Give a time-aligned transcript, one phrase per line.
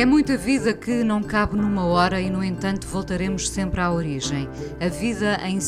[0.00, 4.48] É muita vida que não cabe numa hora e, no entanto, voltaremos sempre à origem.
[4.80, 5.60] A vida em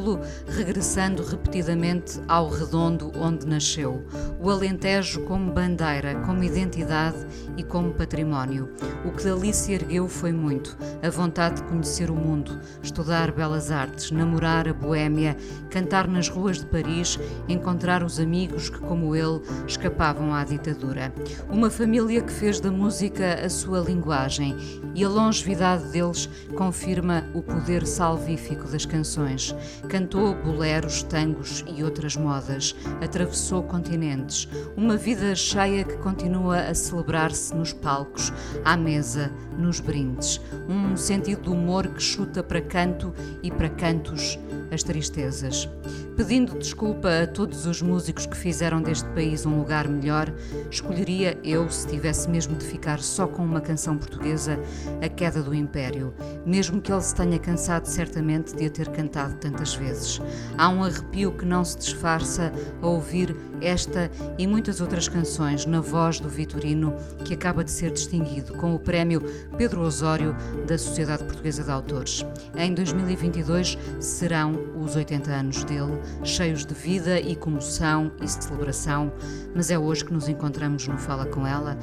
[0.00, 4.04] círculo, regressando repetidamente ao redondo onde nasceu.
[4.40, 7.18] O Alentejo como bandeira, como identidade
[7.56, 8.70] e como património.
[9.04, 10.76] O que dali se ergueu foi muito.
[11.02, 15.36] A vontade de conhecer o mundo, estudar belas artes, namorar a boêmia,
[15.70, 21.12] cantar nas ruas de Paris, encontrar os amigos que, como ele, escapavam à ditadura.
[21.50, 24.56] Uma família que fez da música a sua linguagem
[24.94, 29.54] e a longevidade deles confirma o poder salvífico das canções.
[29.90, 37.52] Cantou boleros, tangos e outras modas, atravessou continentes, uma vida cheia que continua a celebrar-se
[37.56, 38.32] nos palcos,
[38.64, 44.38] à mesa, nos brindes, um sentido de humor que chuta para canto e para cantos
[44.70, 45.68] as tristezas.
[46.16, 50.32] Pedindo desculpa a todos os músicos que fizeram deste país um lugar melhor,
[50.70, 54.58] escolheria eu, se tivesse mesmo de ficar só com uma canção portuguesa,
[55.02, 56.12] A Queda do Império,
[56.44, 60.20] mesmo que ele se tenha cansado certamente de a ter cantado tantas vezes.
[60.58, 62.52] Há um arrepio que não se disfarça
[62.82, 66.94] a ouvir esta e muitas outras canções na voz do Vitorino,
[67.24, 69.22] que acaba de ser distinguido com o prémio
[69.56, 70.34] Pedro Osório
[70.66, 72.24] da Sociedade Portuguesa de Autores.
[72.56, 79.12] Em 2022 serão os 80 anos dele, cheios de vida e comoção e celebração,
[79.54, 81.76] mas é hoje que nos encontramos no Fala Com Ela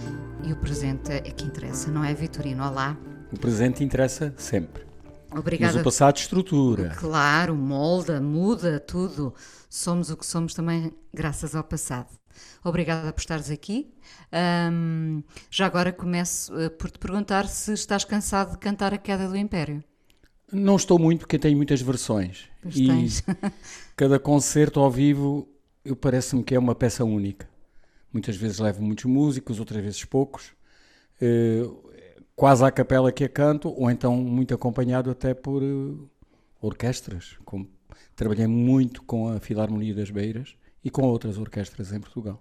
[0.44, 2.64] e o presente é que interessa, não é, Vitorino?
[2.64, 2.98] Olá.
[3.32, 4.87] O presente interessa sempre.
[5.32, 5.74] Obrigada.
[5.74, 6.96] Mas o passado estrutura.
[6.98, 9.34] Claro, molda, muda tudo.
[9.70, 12.10] Somos o que somos também graças ao passado.
[12.64, 13.94] Obrigada por estares aqui.
[14.72, 19.28] Um, já agora começo uh, por te perguntar se estás cansado de cantar a queda
[19.28, 19.84] do Império.
[20.52, 22.46] Não estou muito porque tenho muitas versões.
[22.62, 23.24] Pois e tens.
[23.96, 25.48] cada concerto ao vivo
[25.84, 27.50] eu parece-me que é uma peça única.
[28.12, 30.52] Muitas vezes levo muitos músicos, outras vezes poucos.
[31.22, 31.87] Uh,
[32.38, 36.08] quase à capela que a canto, ou então muito acompanhado até por uh,
[36.62, 37.36] orquestras.
[37.44, 37.68] Com,
[38.16, 42.40] trabalhei muito com a Filarmonia das Beiras e com outras orquestras em Portugal.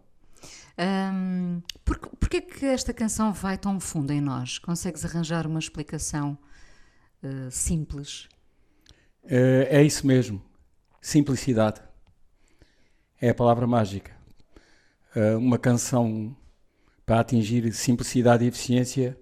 [0.78, 4.58] Um, por, porquê que esta canção vai tão fundo em nós?
[4.58, 6.36] Consegues arranjar uma explicação
[7.22, 8.28] uh, simples?
[9.24, 10.42] Uh, é isso mesmo.
[11.00, 11.80] Simplicidade.
[13.18, 14.14] É a palavra mágica.
[15.16, 16.36] Uh, uma canção
[17.06, 19.18] para atingir simplicidade e eficiência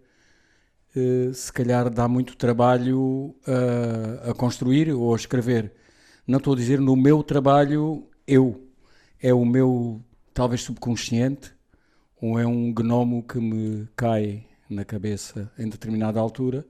[1.32, 5.72] se calhar dá muito trabalho uh, a construir ou a escrever.
[6.26, 8.60] Não estou a dizer no meu trabalho, eu.
[9.20, 10.02] É o meu,
[10.34, 11.52] talvez subconsciente,
[12.20, 16.66] ou é um gnomo que me cai na cabeça em determinada altura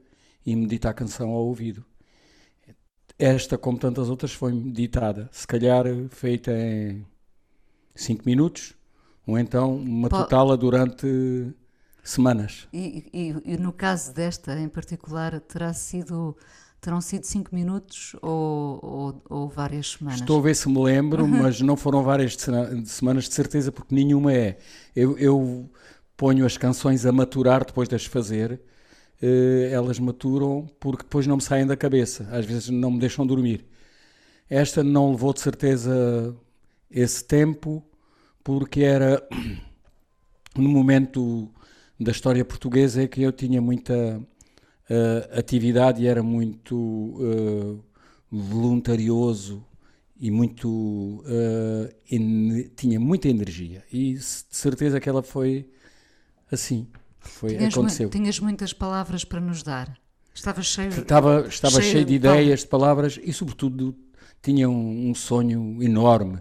[0.46, 1.84] e medita a canção ao ouvido.
[3.18, 5.28] Esta, como tantas outras, foi meditada.
[5.32, 7.06] Se calhar feita em
[7.94, 8.74] 5 minutos,
[9.26, 11.06] ou então uma Po- totala durante
[12.04, 12.68] semanas.
[12.72, 16.36] E, e- e no caso desta em particular, terá sido,
[16.80, 20.20] terão sido cinco minutos ou, ou- ou várias semanas?
[20.20, 23.94] Estou a ver se me lembro, mas não foram várias de semanas de certeza, porque
[23.94, 24.58] nenhuma é.
[24.94, 25.70] Eu, eu
[26.16, 28.60] ponho as canções a maturar depois de as fazer,
[29.20, 33.26] eh, elas maturam porque depois não me saem da cabeça, às vezes não me deixam
[33.26, 33.64] dormir.
[34.48, 36.36] Esta não levou de certeza
[36.90, 37.82] esse tempo,
[38.44, 39.26] porque era
[40.56, 41.50] no momento
[41.98, 44.20] da história portuguesa em que eu tinha muita
[44.88, 47.76] eh, atividade e era muito eh,
[48.30, 49.64] voluntarioso
[50.18, 51.22] e muito
[52.10, 53.82] ene- tinha muita energia.
[53.92, 55.68] E de certeza que ela foi
[56.50, 56.86] assim
[57.18, 58.08] foi tinhas, mu- aconteceu.
[58.10, 59.96] tinhas muitas palavras para nos dar.
[60.34, 63.94] Estava cheio estava estava cheio cheio, de ideias de palavras e sobretudo
[64.42, 66.40] tinha um, um sonho enorme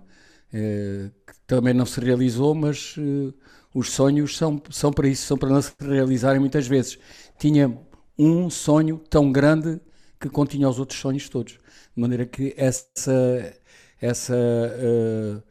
[0.51, 3.33] eh, que também não se realizou mas eh,
[3.73, 6.97] os sonhos são são para isso são para não se realizarem muitas vezes.
[7.39, 7.75] Tinha
[8.17, 9.79] um sonho tão grande
[10.19, 11.53] que continha os outros sonhos todos.
[11.53, 13.53] De maneira que essa
[13.99, 15.41] essa eh,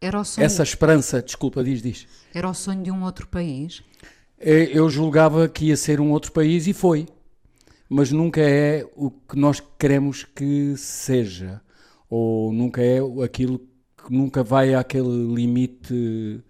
[0.00, 2.06] Era o sonho, essa esperança desculpa diz diz.
[2.34, 3.82] Era o sonho de um outro país.
[4.38, 7.06] Eh, eu julgava que ia ser um outro país e foi.
[7.88, 11.60] Mas nunca é o que nós queremos que seja.
[12.08, 16.42] Ou nunca é aquilo que nunca vai àquele limite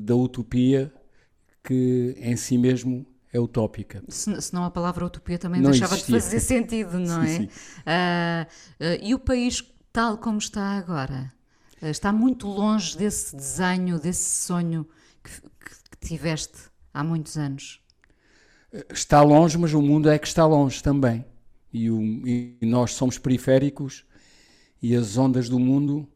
[0.00, 0.92] da utopia
[1.64, 4.04] que em si mesmo é utópica.
[4.08, 6.04] Se, senão a palavra utopia também Não deixava existia.
[6.04, 7.46] de fazer sentido, não Sim, é?
[7.46, 7.50] sim.
[7.86, 8.46] Ah,
[8.80, 9.62] ah, e o país
[9.92, 11.32] tal como está agora?
[11.80, 14.86] Ah, está muito longe desse desenho, desse sonho
[15.22, 16.58] que, que- que tiveste
[16.92, 17.80] há muitos anos.
[18.90, 21.24] Está longe, mas o mundo é que está longe também.
[21.72, 24.04] E, o- e nós somos periféricos
[24.82, 26.08] e as ondas do mundo,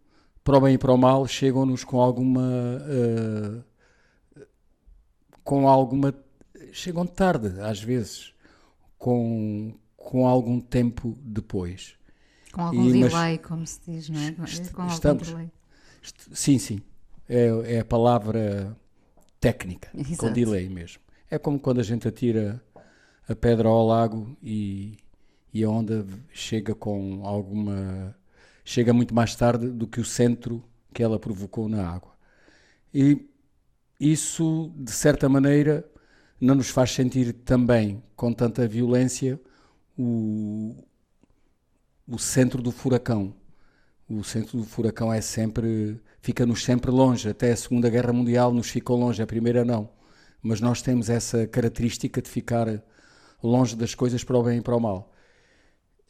[0.49, 2.43] para o bem e para o mal, chegam-nos com alguma.
[2.89, 3.61] eh,
[5.45, 6.15] com alguma.
[6.73, 8.33] chegam tarde, às vezes,
[8.99, 11.97] com, com algum tempo depois.
[12.53, 14.33] Com algum E- delay, como se diz, não é?
[14.73, 15.51] Com algum estamos- delay.
[16.33, 16.81] Sim, sim.
[17.29, 18.75] É, é a palavra
[19.39, 20.33] técnica, com Exato.
[20.33, 21.03] delay mesmo.
[21.31, 22.63] É como quando a gente atira
[23.29, 24.97] a pedra ao lago e,
[25.53, 28.17] e a onda chega com alguma.
[28.69, 30.63] Chega muito mais tarde do que o centro
[30.93, 32.13] que ela provocou na água.
[32.93, 33.27] E
[33.99, 35.91] isso, de certa maneira,
[36.39, 39.41] não nos faz sentir também com tanta violência
[39.99, 40.77] o,
[42.07, 43.35] o centro do furacão.
[44.07, 47.27] O centro do furacão é sempre, fica-nos sempre longe.
[47.27, 49.89] Até a Segunda Guerra Mundial nos ficou longe, a primeira não.
[50.43, 52.83] Mas nós temos essa característica de ficar
[53.43, 55.11] longe das coisas para o bem e para o mal.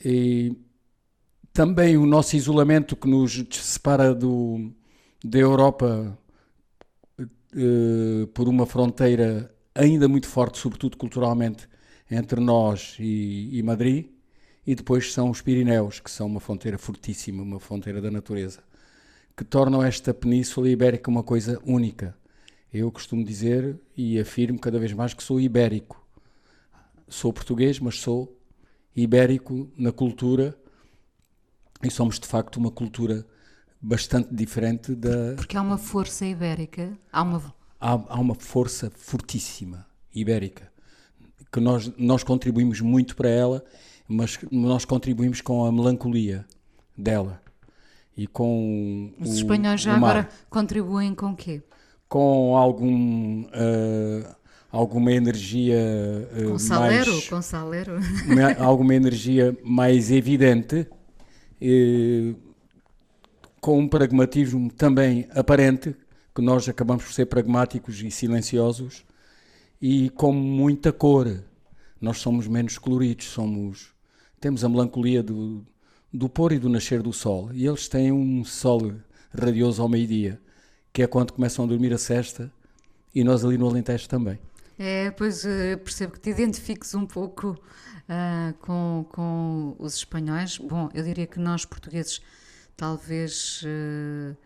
[0.05, 0.57] E
[1.53, 4.71] também o nosso isolamento que nos separa do,
[5.25, 6.17] da Europa
[7.57, 11.69] eh, por uma fronteira ainda muito forte, sobretudo culturalmente,
[12.11, 14.07] entre nós e, e Madrid,
[14.67, 18.63] e depois são os Pirineus, que são uma fronteira fortíssima, uma fronteira da natureza,
[19.37, 22.15] que tornam esta Península Ibérica uma coisa única.
[22.73, 26.07] Eu costumo dizer e afirmo cada vez mais que sou ibérico.
[27.09, 28.37] Sou português, mas sou
[28.95, 30.59] ibérico na cultura
[31.83, 33.27] e somos de facto uma cultura
[33.81, 37.55] bastante diferente da, Porque há uma força ibérica, há uma.
[37.81, 40.71] há, há uma força fortíssima ibérica
[41.53, 43.65] que nós, nós contribuímos muito para ela,
[44.07, 46.45] mas nós contribuímos com a melancolia
[46.97, 47.41] dela
[48.17, 51.63] e com Os o- espanhóis já agora contribuem com quê?
[52.09, 54.35] com algum eh,
[54.73, 57.13] alguma energia eh, Com salero?
[57.13, 57.99] mais Com salero?
[58.27, 60.87] uma- alguma energia mais evidente,
[63.61, 65.95] com um pragmatismo também aparente,
[66.35, 69.05] que nós acabamos por ser pragmáticos e silenciosos,
[69.81, 71.43] e com muita cor.
[72.01, 73.93] Nós somos menos coloridos, somos
[74.41, 75.67] temos a melancolia do,
[76.13, 78.93] do pôr e do nascer do sol, e eles têm um sol
[79.37, 80.41] radioso ao meio-dia,
[80.93, 82.53] que é quando começam a dormir a cesta,
[83.15, 84.39] e nós ali no Alentejo também.
[84.79, 87.59] É, pois eh, percebo que te identifiques um pouco
[88.09, 90.57] ah, com, com os espanhóis.
[90.59, 92.23] Bom, eu diria que nós portugueses
[92.77, 94.37] talvez eh,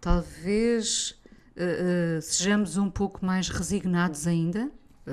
[0.00, 1.20] talvez
[1.56, 4.70] eh, sejamos um pouco mais resignados ainda.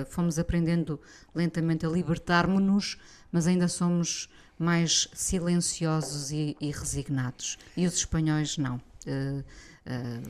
[0.10, 1.00] Fomos aprendendo
[1.34, 2.98] lentamente a libertar-nos-nos,
[3.32, 7.58] mas ainda somos mais silenciosos e, e resignados.
[7.76, 8.82] E os espanhóis não.
[9.06, 9.44] Eh,
[9.86, 10.22] eh,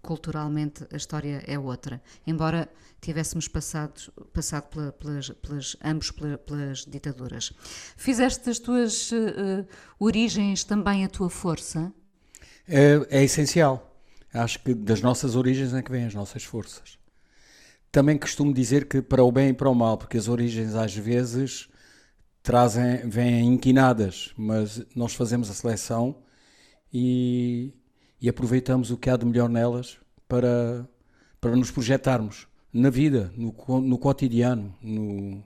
[0.00, 2.02] culturalmente a história é outra.
[2.26, 2.68] Embora
[3.02, 4.00] tivéssemos passado,
[4.32, 7.52] passado pela- pelas, pelas- ambos pela- pelas ditaduras.
[7.96, 9.66] Fizeste das tuas eh,
[9.98, 11.92] origens também a tua força?
[12.66, 13.90] É, é essencial.
[14.32, 16.96] Acho que das nossas origens é que vêm as nossas forças.
[17.90, 20.94] Também costumo dizer que para o bem e para o mal, porque as origens às
[20.96, 21.68] vezes
[22.42, 26.22] trazem, vêm inquinadas, mas nós fazemos a seleção
[26.92, 27.74] e,
[28.20, 29.98] e aproveitamos o que há de melhor nelas
[30.28, 30.88] para,
[31.40, 35.42] para nos projetarmos na vida, no, no cotidiano no,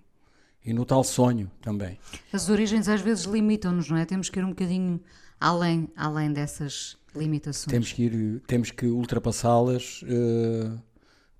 [0.65, 1.99] e no tal sonho também.
[2.33, 4.05] As origens às vezes limitam-nos, não é?
[4.05, 5.01] Temos que ir um bocadinho
[5.41, 7.71] além, além dessas limitações.
[7.71, 10.71] Temos que ir, temos que ultrapassá-las eh,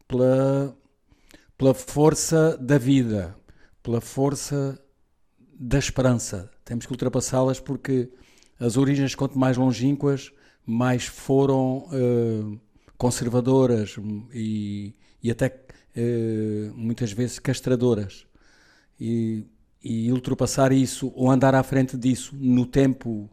[0.09, 0.77] pela,
[1.57, 3.37] pela força da vida,
[3.83, 4.81] pela força
[5.59, 6.51] da esperança.
[6.65, 8.11] Temos que ultrapassá-las porque
[8.59, 10.33] as origens, quanto mais longínquas,
[10.65, 12.59] mais foram eh,
[12.97, 13.97] conservadoras
[14.33, 15.66] e, e até
[15.97, 18.27] eh, muitas vezes castradoras.
[19.01, 19.47] E,
[19.83, 23.31] e ultrapassar isso ou andar à frente disso no tempo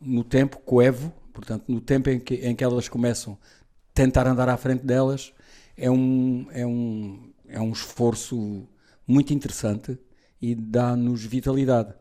[0.00, 3.38] no tempo coevo, portanto, no tempo em que, em que elas começam
[3.94, 5.32] tentar andar à frente delas,
[5.76, 8.68] é um, é um, é um esforço
[9.06, 9.98] muito interessante
[10.40, 11.94] e dá-nos vitalidade.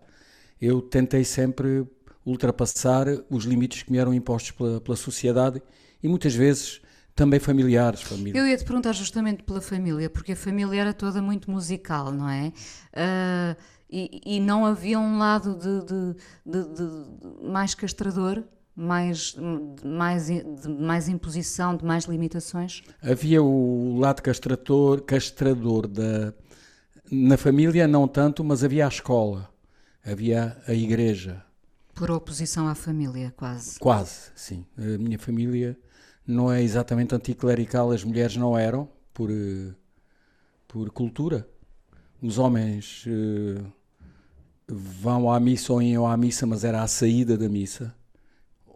[0.59, 1.87] Eu tentei sempre
[2.25, 5.61] ultrapassar os limites que me eram impostos pela, pela sociedade
[6.01, 6.81] e muitas vezes
[7.15, 8.01] também familiares.
[8.01, 8.37] Família.
[8.39, 12.29] Eu ia te perguntar justamente pela família, porque a família era toda muito musical, não
[12.29, 12.51] é?
[12.93, 13.55] Ah,
[13.89, 18.43] e, e não havia um lado de, de- de- de- mais castrador,
[18.75, 19.35] mais,
[19.85, 22.83] mais, de mais imposição, de mais limitações?
[23.01, 26.33] Havia o lado castrador, castrador da,
[27.09, 29.49] Na família não tanto, mas havia a escola,
[30.03, 31.41] havia a igreja.
[31.93, 33.79] Por oposição à família, quase.
[33.79, 34.65] Quase, sim.
[34.77, 35.77] A minha família
[36.25, 39.73] não é exatamente anticlerical, as mulheres não eram, por, eh,
[40.67, 41.47] por cultura.
[42.21, 43.65] Os homens uh,
[44.67, 47.93] vão à missa ou iam à missa, mas era à saída da missa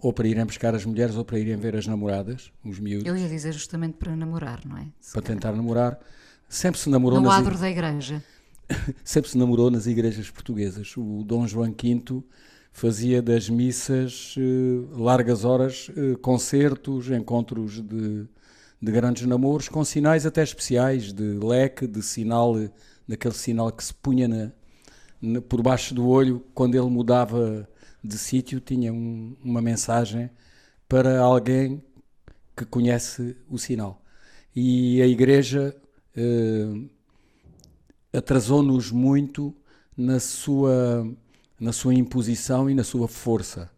[0.02, 3.06] ou para irem buscar as mulheres ou para irem ver as namoradas, os miúdos.
[3.06, 4.88] Eu ia dizer justamente para namorar, não é?
[5.00, 6.00] Se para tentar namorar.
[6.48, 8.24] Sempre se namorou no nas adro da igreja.
[9.04, 10.96] Sempre se namorou nas igrejas portuguesas.
[10.98, 12.24] O Dom João V
[12.80, 18.26] fazia das missas uh, largas horas, uh, concertos, encontros de,
[18.82, 22.56] de grandes namoros, com sinais até especiais, de leque, de sinal,
[23.08, 24.52] daquele sinal que se punha na,
[25.22, 27.68] na, por baixo do olho quando ele mudava
[28.02, 30.30] de sítio tinha um, uma mensagem
[30.88, 31.84] para alguém
[32.56, 34.02] que conhece o sinal.
[34.56, 35.76] E a Igreja
[36.16, 36.88] eh,
[38.18, 39.54] atrasou-nos muito
[39.96, 41.06] na sua,
[41.60, 43.70] na sua imposição e na sua força.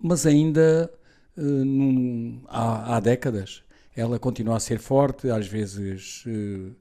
[0.00, 0.90] Mas ainda
[1.36, 3.62] eh, num, há, há, décadas
[3.96, 6.72] ela continua a ser forte, às vezes eh,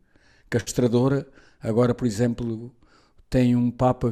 [0.49, 1.27] castradora.
[1.61, 2.71] Agora, por exemplo,
[3.29, 4.11] tem um Papa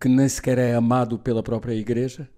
[0.00, 2.28] que nem sequer é amado pela própria Igreja.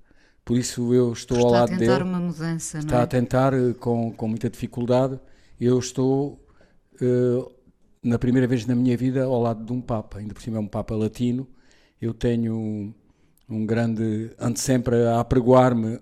[0.44, 1.82] Por isso eu estou Está ao lado dele.
[1.84, 3.02] Está a tentar uma mudança, Está não é?
[3.02, 5.18] a tentar eh, com, com muita dificuldade.
[5.60, 6.44] Eu estou,
[7.00, 7.52] uh,
[8.02, 10.18] na primeira vez na minha vida, ao lado de um Papa.
[10.18, 11.46] Ainda por cima é um Papa latino.
[12.00, 12.92] Eu tenho
[13.48, 14.30] um grande...
[14.38, 15.98] Ando sempre a apregoar-me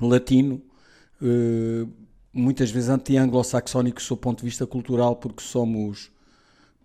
[0.00, 0.62] latino.
[1.20, 1.88] Uh,
[2.32, 6.10] muitas vezes anti-anglo-saxónico do ponto de vista cultural, porque somos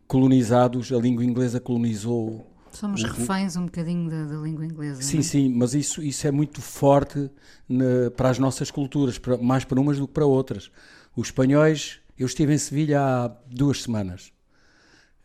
[0.08, 0.92] colonizados.
[0.92, 5.02] A língua inglesa colonizou Somos reféns um bocadinho da, da língua inglesa.
[5.02, 5.22] Sim, é?
[5.24, 7.30] sim, mas isso, isso é muito forte
[7.68, 10.72] na, para as nossas culturas, para, mais para umas do que para outras.
[11.16, 14.32] Os espanhóis, eu estive em Sevilha há duas semanas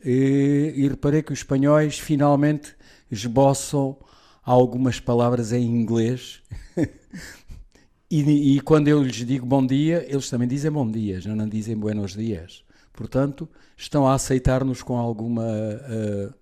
[0.05, 2.75] e, e reparei que os espanhóis finalmente
[3.11, 3.97] esboçam
[4.43, 6.43] algumas palavras em inglês.
[8.11, 11.49] e, e, quando eu lhes digo bom dia, eles também dizem bom dia, já não
[11.49, 12.65] dizem buenos dias.
[12.93, 15.43] Portanto, estão a aceitar-nos com alguma.
[15.43, 16.35] Uh,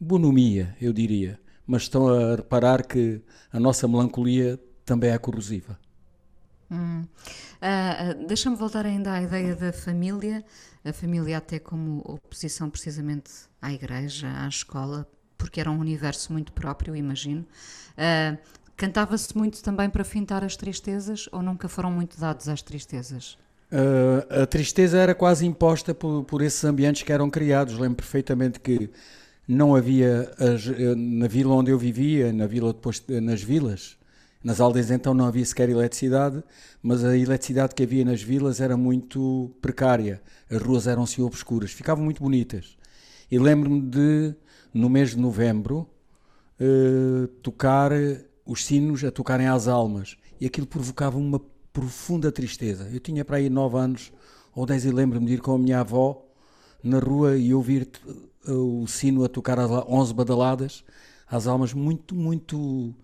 [0.00, 3.20] bonomia, eu diria, mas estão a reparar que
[3.52, 5.78] a nossa melancolia também é corrosiva.
[6.70, 7.02] Hum.
[7.02, 10.42] Uh, Deixa-me voltar ainda à ideia da família,
[10.84, 15.06] a família até como oposição precisamente à igreja, à escola,
[15.38, 17.44] porque era um universo muito próprio, imagino.
[17.92, 18.38] Uh,
[18.76, 23.38] Cantava-se muito também para fintar as tristezas ou nunca foram muito dados às tristezas?
[23.70, 27.78] Uh, a tristeza era quase imposta por, por esses ambientes que eram criados.
[27.78, 28.90] Lembro perfeitamente que
[29.46, 33.96] não havia as, eh, na vila onde eu vivia, na vila depois nas vilas,
[34.42, 36.42] nas aldeias então não havia sequer eletricidade,
[36.82, 40.20] mas a eletricidade que havia nas vilas era muito precária.
[40.50, 42.76] As ruas eram assim obscuras, ficavam muito bonitas.
[43.30, 44.34] E lembro-me de
[44.74, 45.88] no mês de novembro
[46.60, 47.92] uh, tocar
[48.44, 51.40] os sinos a tocarem às almas e aquilo provocava uma
[51.72, 52.88] profunda tristeza.
[52.92, 54.12] Eu tinha para aí nove anos
[54.54, 56.26] ou dez e lembro-me de ir com a minha avó
[56.82, 57.88] na rua e ouvir
[58.46, 60.84] o sino a tocar às 11 badaladas,
[61.28, 62.94] às almas, muito, muito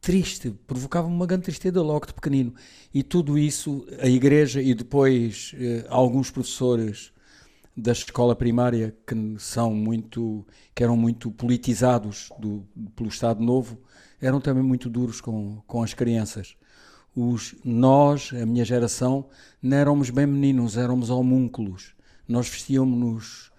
[0.00, 2.54] triste, provocava-me uma grande tristeza logo de pequenino.
[2.92, 7.12] E tudo isso, a igreja e depois eh, alguns professores
[7.76, 12.66] da escola primária que são muito, que eram muito politizados do,
[12.96, 13.78] pelo Estado Novo,
[14.20, 16.56] eram também muito duros com, com as crianças.
[17.14, 19.28] Os, nós, a minha geração,
[19.62, 21.94] não éramos bem meninos, éramos homúnculos.
[22.26, 23.50] Nós vestíamos-nos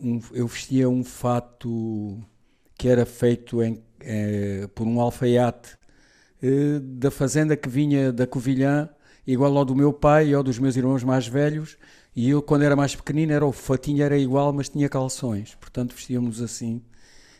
[0.00, 2.18] um, eu vestia um fato
[2.78, 5.76] que era feito em, eh, por um alfaiate
[6.40, 8.88] eh, da fazenda que vinha da Covilhã,
[9.26, 11.76] igual ao do meu pai e ao dos meus irmãos mais velhos.
[12.14, 15.56] E eu, quando era mais pequenino, era o fatinho era igual, mas tinha calções.
[15.56, 16.80] Portanto, vestíamos assim.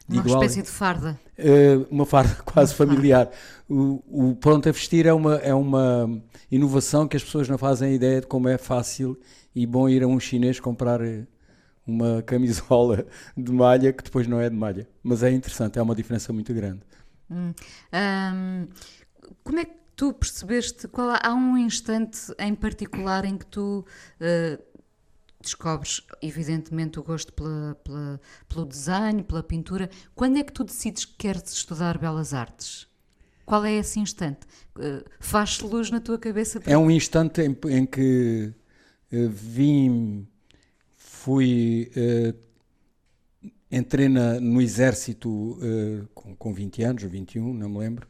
[0.09, 1.19] Uma igual, espécie de farda.
[1.39, 3.31] Uh, uma farda quase uma familiar.
[3.69, 6.21] O, o, pronto a vestir é uma, é uma
[6.51, 9.19] inovação que as pessoas não fazem ideia de como é fácil
[9.55, 11.01] e bom ir a um chinês comprar
[11.87, 14.89] uma camisola de malha que depois não é de malha.
[15.03, 16.81] Mas é interessante, é uma diferença muito grande.
[17.31, 17.53] Hum.
[17.93, 18.69] Um,
[19.43, 20.89] como é que tu percebeste?
[20.89, 23.85] Qual, há um instante em particular em que tu
[24.21, 24.63] uh,
[25.41, 29.89] descobres, evidentemente, o gosto pela, pela, pelo desenho, pela pintura.
[30.15, 32.87] Quando é que tu decides que queres estudar belas artes?
[33.45, 34.41] Qual é esse instante?
[34.77, 36.61] Uh, Faz-se luz na tua cabeça?
[36.67, 38.53] É um instante em, em que
[39.13, 40.27] uh, vim
[41.27, 42.39] fui uh,
[43.69, 48.07] entrei na, no exército uh, com, com 20 anos, ou 21, não me lembro,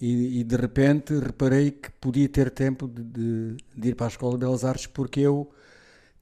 [0.00, 4.08] e, e de repente reparei que podia ter tempo de, de, de, ir para a
[4.10, 5.50] Escola de Belas Artes porque eu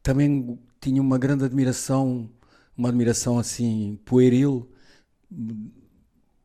[0.02, 2.30] também tinha uma grande admiração
[2.76, 4.66] uma admiração assim pueril,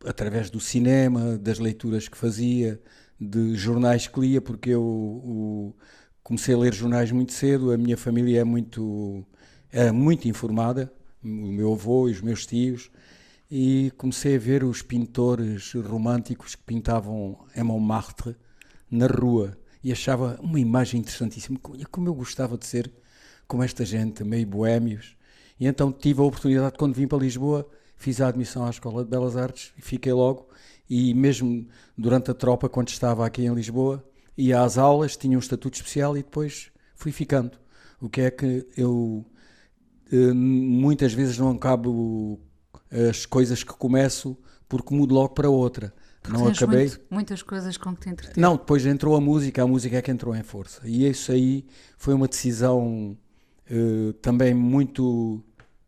[0.06, 2.82] através do cinema, das leituras que fazia,
[3.18, 5.74] de jornais que lia, porque eu o,
[6.22, 9.26] comecei a ler jornais muito cedo, a minha família é muito,
[9.76, 10.90] é muito informada,
[11.22, 12.90] o meu avô e os meus tios,
[13.52, 18.38] e comecei a ver os pintores românticos que pintavam em Montmartre
[18.90, 21.60] na rua e achava uma imagem interessantíssima.
[21.92, 22.90] Como eu gostava de ser
[23.50, 25.18] como esta gente, meio boémios.
[25.60, 29.10] E então tive a oportunidade, quando vim para Lisboa, fiz a admissão à Escola de
[29.10, 30.48] Belas Artes e fiquei logo.
[30.90, 31.68] E mesmo
[31.98, 34.02] durante a tropa, quando estava aqui em Lisboa,
[34.38, 37.60] ia às aulas, tinha um estatuto especial e depois fui ficando.
[38.00, 39.35] O que é que eu eh,
[40.34, 42.40] muitas vezes não acabo
[43.10, 45.94] as coisas que começo porque mudo logo para outra.
[46.22, 46.88] Porque não acabei.
[46.88, 48.42] Muito, muitas coisas com que te entreter.
[48.42, 50.82] Não, depois entrou a música, a música é que entrou em força.
[50.84, 51.66] E isso aí
[51.98, 53.16] foi uma decisão
[53.70, 55.44] uh, também muito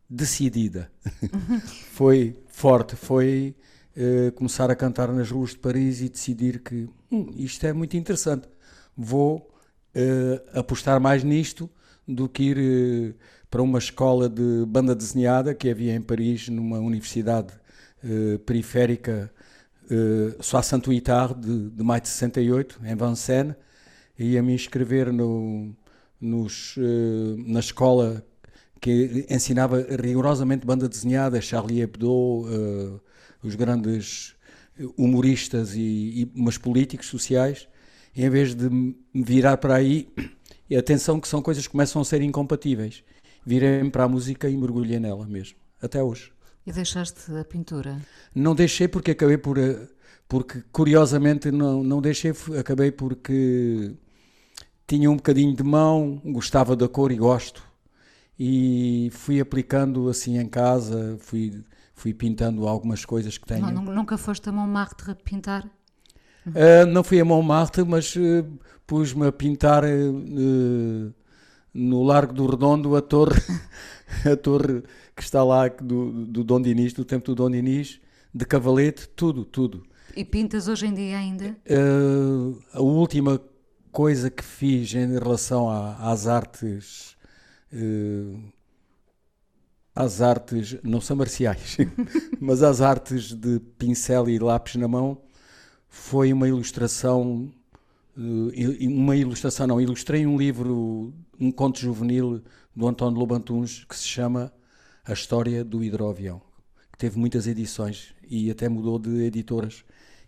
[0.08, 0.90] decidida.
[1.92, 3.56] foi forte, foi
[3.96, 7.96] uh, começar a cantar nas ruas de Paris e decidir que hum, isto é muito
[7.96, 8.48] interessante.
[8.96, 9.50] Vou
[9.94, 11.68] uh, apostar mais nisto
[12.08, 13.16] do que ir
[13.50, 17.52] para uma escola de banda desenhada que havia em Paris, numa universidade
[18.46, 19.30] periférica
[19.84, 20.62] uh, só a
[20.92, 23.54] Itar de, de maio de 68, em Vincennes,
[24.18, 25.74] ia me inscrever no,
[26.20, 26.74] nos,
[27.46, 28.24] na escola
[28.80, 33.00] que ensinava rigorosamente banda desenhada, Charlie Hebdo,
[33.42, 34.34] os grandes
[34.96, 37.68] humoristas e, e políticos sociais,
[38.14, 40.08] e em vez de me virar para aí,
[40.68, 43.02] e atenção que são coisas que começam a ser incompatíveis,
[43.44, 46.32] virei para a música e mergulhei nela mesmo, até hoje.
[46.66, 47.98] E deixaste a pintura?
[48.34, 49.56] Não deixei porque acabei por.
[49.56, 49.88] Eh,
[50.28, 53.94] porque curiosamente não, não deixei, acabei porque
[54.86, 57.62] tinha um bocadinho de mão, gostava da cor e gosto.
[58.38, 63.70] E fui aplicando assim em casa, fui, fui pintando algumas coisas que tenho.
[63.70, 65.66] Não, nunca foste a Montmartre a pintar?
[66.48, 68.46] Uh, não fui a Montmartre, mas uh,
[68.86, 71.14] pus-me a pintar uh,
[71.72, 73.40] no Largo do Redondo a torre,
[74.30, 74.82] a torre
[75.14, 78.00] que está lá do, do Dom Dinis, do tempo do Dom Dinis,
[78.32, 79.84] de cavalete, tudo, tudo.
[80.16, 81.56] E pintas hoje em dia ainda?
[82.72, 83.40] A última
[83.92, 87.16] coisa que fiz em relação a, às artes.
[89.94, 91.76] Às artes, não são marciais,
[92.40, 95.20] mas às artes de pincel e lápis na mão,
[95.98, 97.52] foi uma ilustração,
[98.16, 102.40] uh, uma ilustração não, ilustrei um livro, um conto juvenil
[102.74, 104.50] do António Lobantuns que se chama
[105.04, 106.40] a história do hidroavião,
[106.92, 109.84] que teve muitas edições e até mudou de editoras.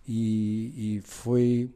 [0.07, 1.73] E, e foi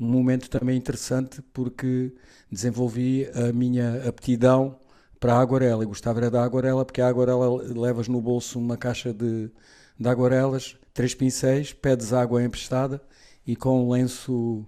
[0.00, 2.12] um momento também interessante porque
[2.50, 4.76] desenvolvi a minha aptidão
[5.20, 5.84] para a aguarela.
[5.84, 9.50] Eu gostava era da aguarela porque a aguarela levas no bolso uma caixa de,
[9.98, 13.00] de aguarelas, três pincéis, pedes água emprestada
[13.46, 14.64] e com um lenço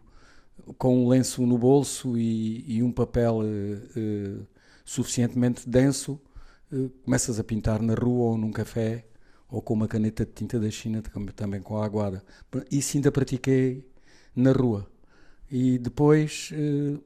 [0.79, 4.47] com um lenço no bolso e, e um papel uh, uh,
[4.85, 6.21] suficientemente denso
[6.73, 9.05] eh, começas a pintar na rua ou num café
[9.49, 11.03] ou com uma caneta de tinta da China,
[11.35, 12.25] também com a aguada.
[12.71, 13.89] Isso ainda pratiquei
[14.35, 14.91] na rua.
[15.49, 17.01] E depois uh,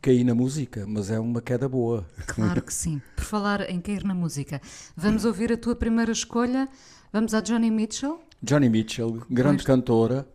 [0.00, 2.06] caí na música, mas é uma queda boa.
[2.26, 3.02] Claro que sim.
[3.14, 4.60] Por falar em cair na música,
[4.96, 6.66] vamos ouvir a tua primeira escolha.
[7.12, 8.18] Vamos a Johnny Mitchell?
[8.42, 9.66] Johnny Mitchell, grande pois.
[9.66, 10.26] cantora,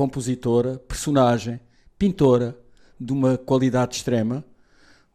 [0.00, 1.60] compositora, personagem,
[1.98, 2.56] pintora
[2.98, 4.42] de uma qualidade extrema.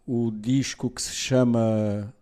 [0.06, 2.13] O disco que se chama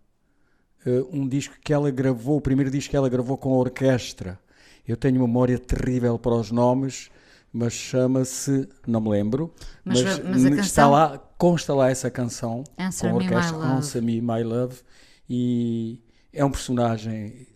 [0.86, 4.40] uh, um disco que ela gravou, o primeiro disco que ela gravou com a orquestra.
[4.88, 7.10] Eu tenho memória terrível para os nomes,
[7.52, 9.52] mas chama-se, não me lembro,
[9.84, 10.90] mas, mas, mas está canção...
[10.90, 14.76] lá, consta lá essa canção Answer com a orquestra Me, Answer Me My Love
[15.28, 16.00] e
[16.32, 17.46] é um personagem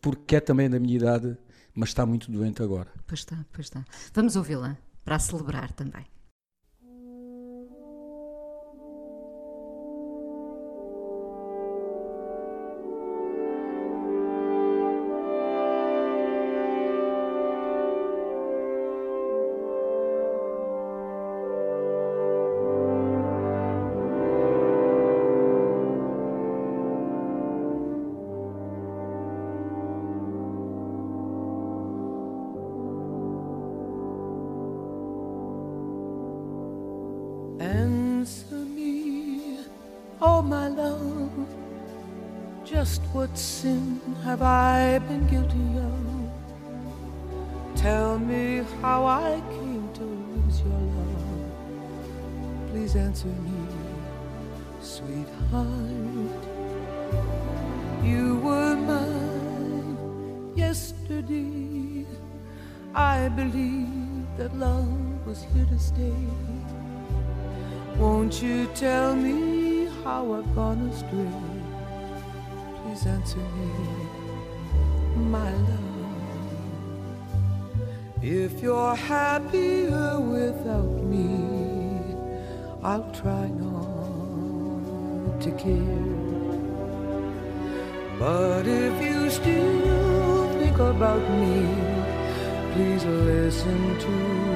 [0.00, 1.36] porque é também da minha idade,
[1.74, 2.90] mas está muito doente agora.
[3.06, 3.84] Pois está, pois está.
[4.14, 6.06] Vamos ouvi-la para celebrar também.
[43.12, 45.92] What sin have I been guilty of?
[47.74, 52.70] Tell me how I came to lose your love.
[52.70, 53.66] Please answer me,
[54.80, 56.44] sweetheart.
[58.04, 62.06] You were mine yesterday.
[62.94, 66.14] I believed that love was here to stay.
[67.98, 71.49] Won't you tell me how I've gone astray?
[73.00, 73.70] Please answer me,
[75.16, 75.80] my love.
[78.20, 82.14] If you're happier without me,
[82.82, 86.08] I'll try not to care.
[88.18, 91.66] But if you still think about me,
[92.74, 94.49] please listen to my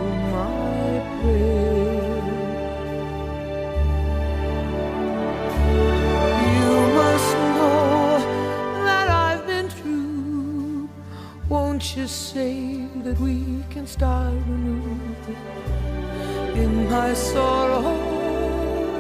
[16.95, 17.83] my sorrow,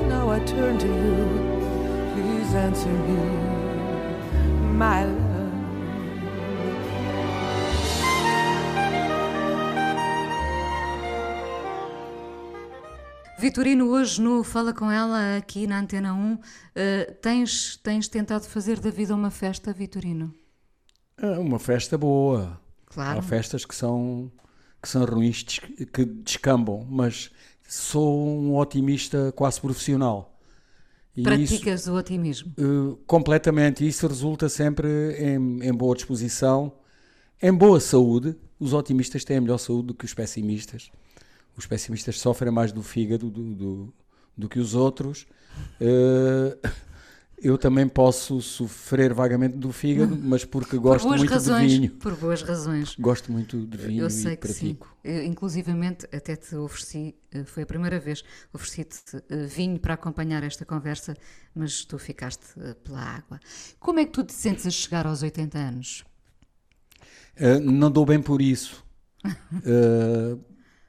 [0.08, 1.16] now I turn to you.
[2.12, 3.20] Please answer me,
[4.82, 5.34] my love.
[13.38, 16.38] Vitorino, hoje no Fala Com Ela, aqui na Antena 1,
[16.74, 20.34] eh, tens, tens tentado fazer da vida uma festa, Vitorino?
[21.18, 22.58] É uma festa boa.
[22.86, 23.18] Claro.
[23.18, 24.32] Há festas que são,
[24.82, 25.44] que são ruins,
[25.92, 27.30] que descambam, mas
[27.66, 30.30] sou um otimista quase profissional.
[31.16, 32.52] E isso, Praticas o otimismo?
[32.58, 33.86] eh, completamente.
[33.86, 36.72] Isso resulta sempre em, em boa disposição,
[37.40, 38.36] em boa saúde.
[38.58, 40.90] Os otimistas têm melhor saúde do que os pessimistas.
[41.56, 43.94] Os pessimistas sofrem mais do fígado do, do,
[44.36, 45.26] do que os outros.
[45.80, 46.58] Eh,
[47.38, 51.70] eu também posso sofrer vagamente do fígado, mas porque gosto por muito razões.
[51.72, 51.90] de vinho.
[51.92, 52.96] Por boas razões.
[52.98, 54.86] Gosto muito de vinho Eu sei e que pratico.
[54.86, 54.94] sim.
[55.10, 60.42] Eu, inclusivamente, até te ofereci, eh, foi a primeira vez, ofereci-te eh, vinho para acompanhar
[60.42, 61.14] esta conversa,
[61.54, 63.38] mas tu ficaste eh, pela água.
[63.78, 66.04] Como é que tu te sentes a chegar aos 80 anos?
[67.36, 68.82] Eh, não dou bem por isso.
[69.64, 70.36] Eh,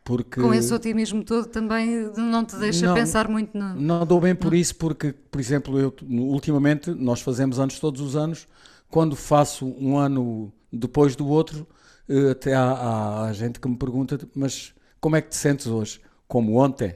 [0.06, 2.94] porque Com esse otimismo todo também não te deixa Não.
[2.94, 3.74] pensar muito no.
[3.74, 8.16] Não dou bem por isso porque, por exemplo, eu ultimamente nós fazemos anos todos os
[8.16, 8.48] anos.
[8.88, 11.68] Quando faço um ano depois do outro,
[12.08, 16.00] eh, até há, há gente que me pergunta, mas como é que te sentes hoje?
[16.28, 16.96] Como ontem?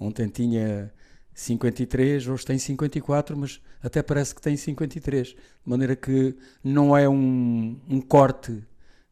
[0.00, 0.90] Ontem tinha
[1.34, 5.28] 53, hoje tem 54, mas até parece que tem 53.
[5.28, 8.64] De maneira que não é um, um corte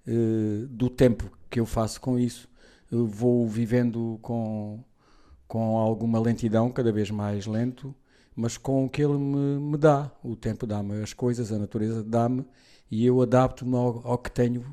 [0.06, 2.48] eh, do tempo que eu faço com isso.
[3.02, 4.84] Vou vivendo com,
[5.48, 7.94] com alguma lentidão, cada vez mais lento,
[8.36, 10.10] mas com o que ele me, me dá.
[10.22, 12.44] O tempo dá-me as coisas, a natureza dá-me
[12.90, 14.64] e eu adapto-me ao, ao que tenho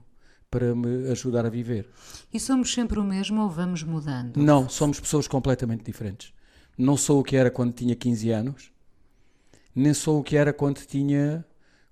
[0.49, 1.89] para me ajudar a viver.
[2.33, 4.37] E somos sempre o mesmo ou vamos mudando?
[4.37, 6.33] Não, somos pessoas completamente diferentes.
[6.77, 8.71] Não sou o que era quando tinha 15 anos,
[9.73, 11.45] nem sou o que era quando tinha.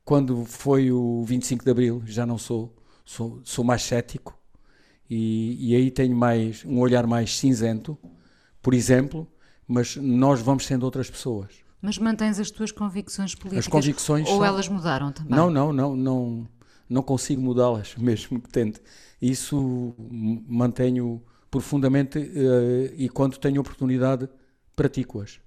[0.03, 2.75] quando foi o 25 de Abril, já não sou.
[3.05, 4.38] Sou, sou mais cético
[5.09, 7.97] e, e aí tenho mais um olhar mais cinzento,
[8.61, 9.27] por exemplo,
[9.67, 11.55] mas nós vamos sendo outras pessoas.
[11.81, 13.65] Mas mantens as tuas convicções políticas?
[13.65, 15.31] As convicções Ou são- elas mudaram também?
[15.35, 16.47] Não, não, não, não,
[16.89, 18.81] não consigo mudá-las, mesmo que tente.
[19.21, 19.95] Isso
[20.47, 24.29] mantenho profundamente eh, e quando tenho oportunidade
[24.75, 25.39] pratico-as.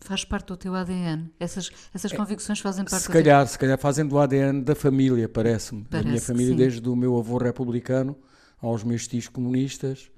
[0.00, 1.30] Faz parte do teu ADN.
[1.40, 3.22] Essas, essas convicções fazem parte Se do teu...
[3.22, 5.82] calhar, se calhar fazem do ADN da família, parece-me.
[5.82, 8.16] Da Parece minha que família, desde o meu avô republicano
[8.60, 10.10] aos meus tios comunistas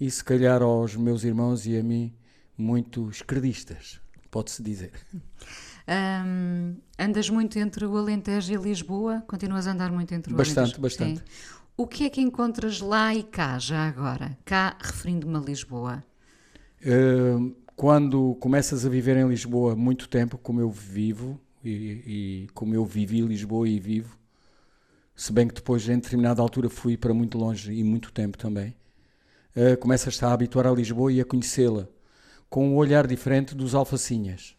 [0.00, 2.12] e se calhar aos meus irmãos e a mim,
[2.56, 4.92] muito esquerdistas, pode-se dizer.
[5.86, 9.22] Ahm, andas muito entre o Alentejo e Lisboa?
[9.26, 10.80] Continuas a andar muito entre o Bastante, Alentejo?
[10.80, 11.18] bastante.
[11.20, 11.24] Sim.
[11.76, 14.38] O que é que encontras lá e cá, já agora?
[14.44, 16.04] Cá, referindo-me a Lisboa.
[16.84, 22.74] Uh, quando começas a viver em Lisboa muito tempo, como eu vivo e, e como
[22.74, 24.18] eu vivi Lisboa e vivo,
[25.14, 28.74] se bem que depois, em determinada altura, fui para muito longe e muito tempo também,
[29.56, 31.88] uh, começas-te a habituar a Lisboa e a conhecê-la
[32.50, 34.56] com um olhar diferente dos alfacinhas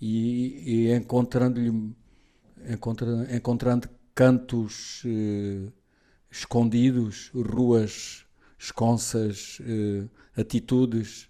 [0.00, 1.94] e, e encontrando-lhe
[2.68, 5.72] encontra- encontrando cantos eh,
[6.30, 8.26] escondidos, ruas
[8.58, 11.28] esconsas, eh, atitudes,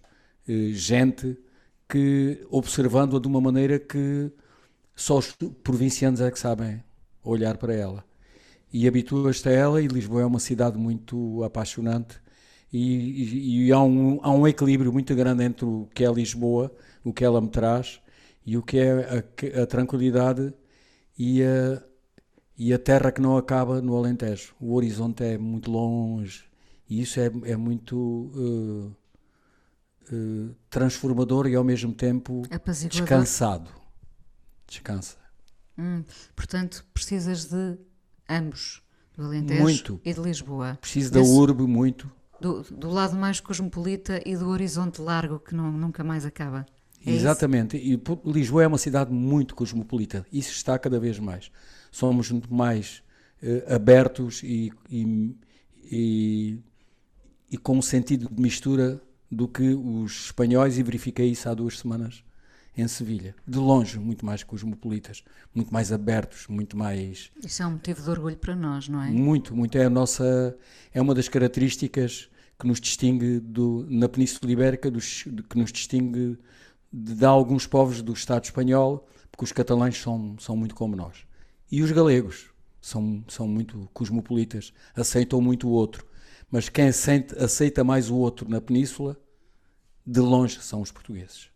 [0.49, 1.39] eh, gente
[1.89, 4.33] que observando-a de uma maneira que
[4.95, 6.83] só os provincianos é que sabem
[7.23, 8.05] olhar para ela.
[8.73, 12.21] E habituas-te a ela, e Lisboa é uma cidade muito apaixonante,
[12.73, 16.73] e, e- e há, um, há um equilíbrio muito grande entre o que é Lisboa,
[17.05, 18.01] o que ela me traz,
[18.47, 19.25] e o que é
[19.59, 20.53] a, a tranquilidade
[21.19, 21.83] e a,
[22.57, 24.55] e a terra que não acaba no Alentejo.
[24.61, 26.45] O horizonte é muito longe,
[26.89, 28.97] e isso é, é muito
[30.11, 32.43] eh, eh, transformador e ao mesmo tempo
[32.89, 33.71] descansado.
[34.67, 35.17] Descansa.
[35.79, 36.05] Hum,
[36.37, 37.79] portanto, precisas de
[38.31, 38.83] ambos.
[39.17, 40.01] Do Alentejo Muito.
[40.05, 40.79] e de Lisboa.
[40.81, 42.11] Preciso da Nesse- urbe muito.
[42.41, 46.65] Do, do lado mais cosmopolita e do horizonte largo que não, nunca mais acaba.
[47.05, 47.21] É isso?
[47.21, 47.77] Exatamente.
[47.77, 50.25] E por- Lisboa é uma cidade muito cosmopolita.
[50.33, 51.51] Isso está cada vez mais.
[51.91, 53.03] Somos muito mais
[53.43, 55.37] eh, abertos e, e,
[55.93, 56.59] e,
[57.51, 61.79] e com um sentido de mistura do que os espanhóis, e verifiquei isso há duas
[61.79, 62.25] semanas
[62.77, 63.35] em Sevilha.
[63.47, 67.31] De longe, muito mais cosmopolitas, muito mais abertos, muito mais.
[67.45, 69.11] Isso é um motivo de orgulho para nós, não é?
[69.11, 69.77] Muito, muito.
[69.77, 70.57] É a nossa.
[70.93, 72.29] É uma das características
[72.59, 76.39] que nos distingue do, na Península Ibérica, dos, que nos distingue
[76.93, 81.25] de, de alguns povos do Estado espanhol, porque os catalães são, são muito como nós.
[81.71, 86.07] E os galegos são, são muito cosmopolitas, aceitam muito o outro.
[86.51, 89.17] Mas quem aceita, aceita mais o outro na Península,
[90.05, 91.50] de longe, são os portugueses.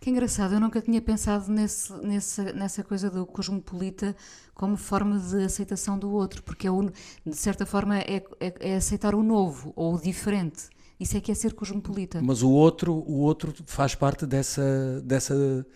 [0.00, 4.14] Que engraçado, eu nunca tinha pensado nesse, nessa, nessa coisa do cosmopolita
[4.54, 6.90] como forma de aceitação do outro, porque é o-
[7.26, 10.68] de certa forma é, é- é aceitar o novo ou o diferente.
[10.98, 12.20] Isso é que é ser cosmopolita.
[12.22, 15.66] Mas o outro, o outro faz parte dessa, dessa,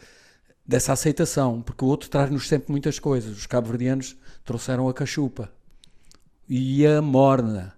[0.64, 3.36] dessa aceitação, porque o outro traz-nos sempre muitas coisas.
[3.36, 5.50] Os cabo-verdianos trouxeram a cachupa
[6.48, 7.74] e a morna.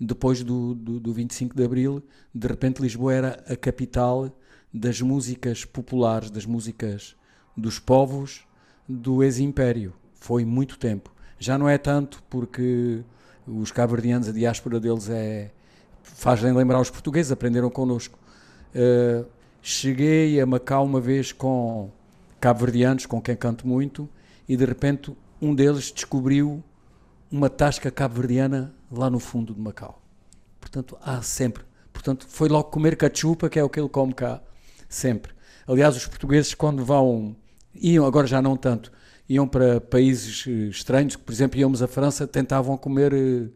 [0.00, 2.02] Depois do, do, do 25 de Abril,
[2.34, 4.36] de repente Lisboa era a capital
[4.72, 7.14] das músicas populares, das músicas
[7.56, 8.46] dos povos
[8.88, 9.92] do ex-império.
[10.14, 11.12] Foi muito tempo.
[11.38, 13.02] Já não é tanto porque
[13.46, 15.50] os cabo-verdianos, a diáspora deles é,
[16.02, 18.18] fazem lembrar os portugueses, aprenderam connosco.
[18.74, 19.26] Uh,
[19.60, 21.90] cheguei a Macau uma vez com
[22.40, 24.08] cabo-verdianos, com quem canto muito,
[24.48, 26.62] e de repente um deles descobriu
[27.30, 30.00] uma tasca cabo-verdiana lá no fundo de Macau.
[30.60, 31.64] Portanto, há sempre.
[31.92, 34.40] Portanto, foi logo comer cachupa, que é o que ele come cá,
[34.94, 35.32] sempre.
[35.66, 37.36] Aliás, os portugueses, quando vão,
[37.74, 38.92] iam, agora já não tanto,
[39.28, 43.48] iam para países eh, estranhos, por exemplo, íamos à França, tentavam comer, eh,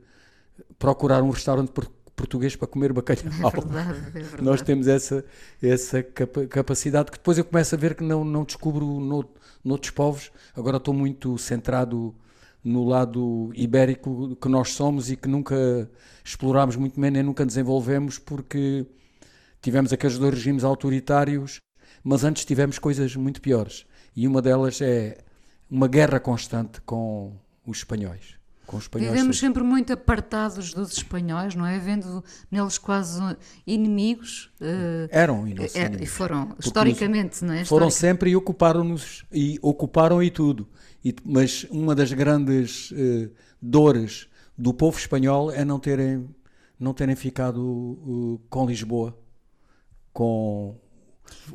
[0.78, 3.22] procurar um restaurante por- português para comer bacalhau.
[3.46, 4.42] É verdade, é verdade.
[4.42, 5.24] Nós temos essa,
[5.62, 9.24] essa capa- capacidade que depois eu começo a ver que não, não descubro no,
[9.64, 10.30] noutros povos.
[10.54, 12.14] Agora estou muito centrado
[12.64, 15.88] no lado ibérico que nós somos e que nunca
[16.24, 18.86] explorámos muito bem nem nunca desenvolvemos porque
[19.60, 21.60] tivemos aqueles dois regimes autoritários,
[22.02, 23.84] mas antes tivemos coisas muito piores.
[24.14, 25.18] E uma delas é
[25.70, 27.32] uma guerra constante com
[27.66, 28.36] os espanhóis.
[28.66, 31.78] Com os espanhóis Vivemos sempre muito apartados dos espanhóis, não é?
[31.78, 33.20] Vendo neles quase
[33.66, 34.50] inimigos.
[34.60, 36.10] eh, Eram e não são é- inimigos.
[36.14, 37.64] foram, Porque historicamente, não é?
[37.64, 40.68] Foram sempre e ocuparam-nos e ocuparam e tudo.
[41.04, 43.28] E- mas uma das grandes eh,
[43.62, 46.28] dores do povo espanhol é não terem
[46.78, 49.16] não terem ficado eh, com Lisboa,
[50.16, 50.74] com,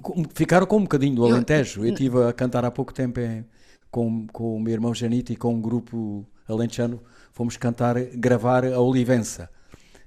[0.04, 1.84] com- ficaram com um bocadinho do Eu- Alentejo.
[1.84, 3.44] Eu estive a cantar há pouco tempo em-
[3.90, 7.02] com, com o meu irmão Janito e com um grupo alentejano.
[7.34, 9.50] Fomos cantar, gravar a Olivença.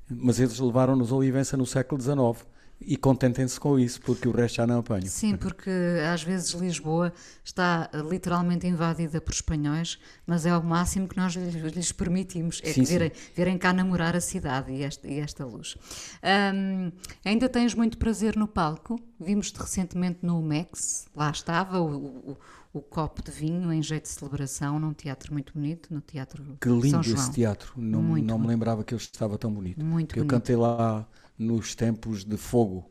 [0.09, 2.47] Mas eles levaram-nos a Olivença no século XIX.
[2.87, 5.07] E contentem-se com isso, porque o resto já não apanho.
[5.07, 5.71] Sim, porque
[6.13, 7.13] às vezes Lisboa
[7.45, 12.73] está eh, literalmente invadida por espanhóis, mas é o máximo que nós lhes, permitimos, é
[12.73, 15.77] Sim, que virem, virem cá namorar a cidade e esta, e esta luz.
[16.23, 16.91] Ahm,
[17.25, 19.01] ainda tens muito prazer no palco?
[19.21, 22.39] Vimos-te recentemente no Mex, lá estava o, o-
[22.73, 26.69] o copo de vinho em jeito de celebração, num teatro muito bonito, no Teatro Que
[26.69, 27.21] São lindo João.
[27.21, 27.73] esse teatro.
[27.77, 29.79] Não, Muito não me lembrava que ele estava tão bonito.
[29.85, 30.31] Muito eu bonito.
[30.31, 31.07] cantei lá
[31.39, 32.91] nos tempos de fogo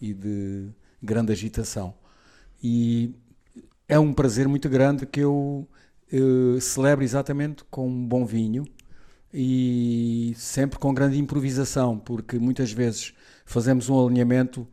[0.00, 0.68] e de
[1.02, 1.94] grande agitação.
[2.62, 3.14] E
[3.88, 5.68] é um prazer muito grande que eu
[6.12, 8.64] eh, celebro exatamente com um bom vinho
[9.32, 14.66] e sempre com grande improvisação, porque muitas vezes fazemos um alinhamento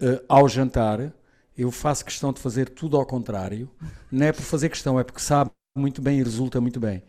[0.00, 1.12] eh, ao jantar.
[1.56, 3.70] Eu faço questão de fazer tudo ao contrário.
[4.10, 7.02] Não é por fazer questão, é porque sabe muito bem e resulta muito bem.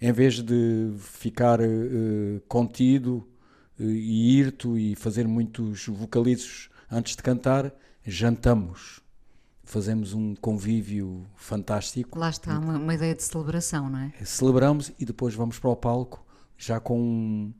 [0.00, 3.26] Em vez de ficar eh, contido
[3.84, 7.72] e irto e fazer muitos vocalizos antes de cantar,
[8.04, 9.00] jantamos.
[9.64, 12.18] Fazemos um convívio fantástico.
[12.18, 14.12] Lá está, uma, uma ideia de celebração, não é?
[14.24, 16.24] Celebramos e depois vamos para o palco
[16.58, 17.52] já com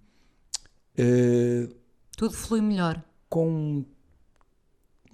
[0.97, 1.69] eh,
[2.17, 3.03] Tudo flui melhor.
[3.29, 3.85] com um,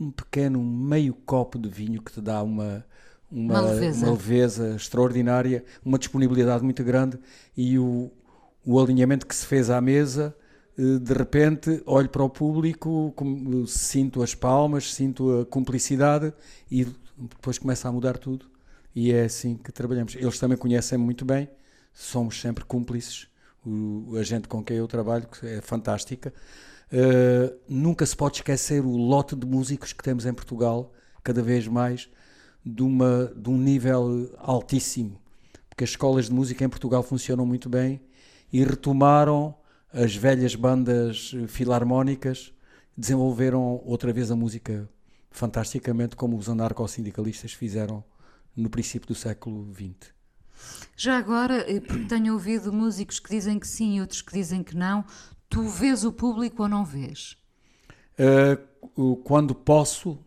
[0.01, 2.85] um pequeno meio copo de vinho que te dá uma,
[3.31, 4.05] uma, Uma leveza.
[4.07, 7.19] uma leveza extraordinária, uma disponibilidade muito grande
[7.57, 8.11] e o,
[8.65, 10.37] o alinhamento que se fez à mesa, eh,
[10.79, 16.33] de repente olho para o público, com- sinto as palmas, sinto a cumplicidade
[16.71, 16.87] e
[17.17, 18.47] depois começa a mudar tudo.
[18.95, 20.15] E é assim que trabalhamos.
[20.15, 21.49] Eles também conhecem muito bem,
[21.93, 23.27] somos sempre cúmplices.
[23.67, 26.33] O, a gente com quem eu trabalho que é fantástica.
[26.91, 31.67] Uh, nunca se pode esquecer o lote de músicos que temos em Portugal, cada vez
[31.67, 32.09] mais,
[32.65, 35.21] de, uma, de um nível altíssimo.
[35.69, 38.01] Porque as escolas de música em Portugal funcionam muito bem
[38.53, 39.55] e retomaram
[39.93, 42.53] as velhas bandas filarmónicas,
[42.97, 44.89] desenvolveram outra vez a música
[45.31, 48.03] fantasticamente, como os anarcossindicalistas fizeram
[48.57, 50.13] no princípio do século XX.
[50.97, 54.63] Já agora, eh, porque tenho ouvido músicos que dizem que sim e outros que dizem
[54.65, 55.05] que não,
[55.49, 57.37] tu vês o público ou não vês?
[58.19, 60.19] Uh, quando posso,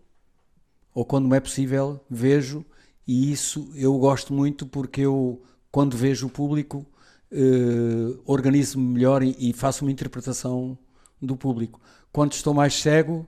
[0.93, 2.65] ou quando me é possível, vejo,
[3.05, 6.85] e isso eu gosto muito porque eu, quando vejo o público,
[7.31, 10.77] uh, organizo-me melhor e, e, faço uma interpretação
[11.21, 11.79] do público.
[12.11, 13.27] Quando estou mais cego,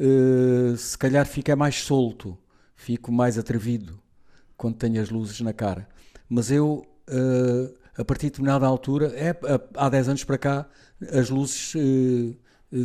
[0.00, 2.36] uh, se calhar fico mais solto,
[2.74, 4.00] fico mais atrevido
[4.56, 5.88] quando tenho as luzes na cara.
[6.28, 9.36] Mas eu, uh, a partir de determinada altura, é,
[9.76, 10.68] há 10 anos para cá,
[11.12, 11.74] as luzes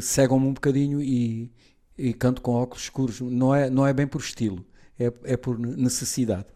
[0.02, 1.52] cegam-me um bocadinho e,
[1.98, 3.22] e canto com óculos escuros.
[3.22, 4.64] Não é, não é bem por estilo,
[5.00, 6.48] é, é por necessidade.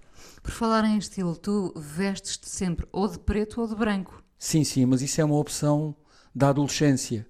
[0.42, 4.24] Por falar em estilo, tu vestes-te sempre ou de preto ou de branco.
[4.38, 5.96] Sim, sim, mas isso é uma opção
[6.36, 7.26] da adolescência.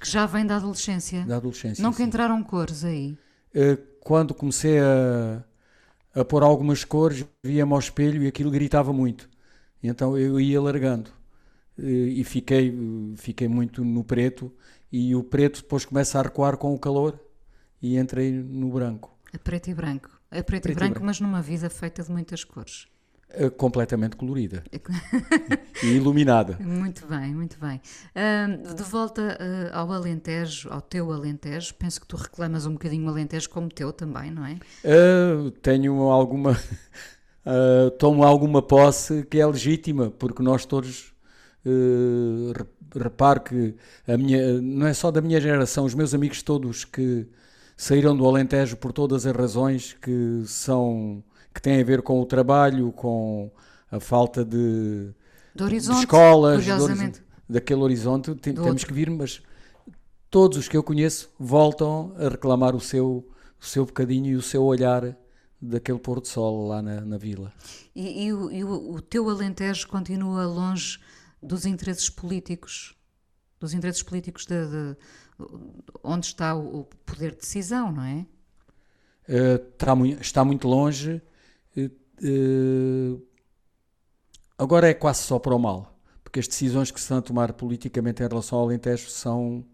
[0.00, 1.24] Que já vem da adolescência.
[1.24, 1.82] Da adolescência.
[1.82, 3.16] Não que entraram cores aí.
[3.54, 5.44] Eh, quando comecei a,
[6.14, 9.28] a pôr algumas cores, via-me ao espelho e aquilo gritava muito.
[9.82, 11.10] Então eu ia largando.
[11.78, 12.74] Eh, e fiquei,
[13.16, 14.52] fiquei muito no preto.
[14.90, 17.18] E o preto depois começa a recuar com o calor
[17.82, 19.16] e entrei no branco.
[19.32, 20.15] A preto e branco.
[20.30, 22.86] A preto, preto e, branco, e, branco, mas numa vida feita de muitas cores.
[23.28, 24.62] Uh, completamente colorida
[25.82, 26.56] e iluminada.
[26.60, 27.80] Muito bem, muito bem.
[28.14, 33.04] Uh, de volta uh, ao Alentejo, ao teu Alentejo, penso que tu reclamas um bocadinho
[33.04, 34.58] o Alentejo como teu também, não é?
[35.60, 36.56] tenho alguma.
[37.98, 41.12] tomo alguma posse que é legítima, porque nós todos.
[42.94, 43.74] reparo que
[44.06, 47.28] a minha, não é só da minha geração, os meus amigos todos que
[47.76, 52.26] saíram do Alentejo por todas as razões que são que têm a ver com o
[52.26, 53.50] trabalho, com
[53.90, 55.10] a falta de,
[55.54, 58.34] de, escolas, horizonte, daquele horizonte.
[58.34, 58.86] Tem, temos outro.
[58.86, 59.42] que vir, mas
[60.30, 63.26] todos os que eu conheço voltam a reclamar o seu,
[63.58, 65.16] o seu bocadinho e o seu olhar
[65.60, 67.50] daquele pôr do sol lá na, na vila.
[67.94, 70.98] E, e, o, e o, o teu Alentejo continua longe
[71.42, 72.94] dos interesses políticos,
[73.58, 74.96] dos interesses políticos de, de
[76.02, 78.26] onde está o, poder de decisão, não é?
[79.28, 81.20] Está, muito, está, muito longe.
[81.76, 81.90] Uh,
[82.22, 83.22] uh,
[84.56, 87.52] agora é quase só para o mal, porque as decisões que se estão a tomar
[87.52, 89.64] politicamente em relação ao Alentejo são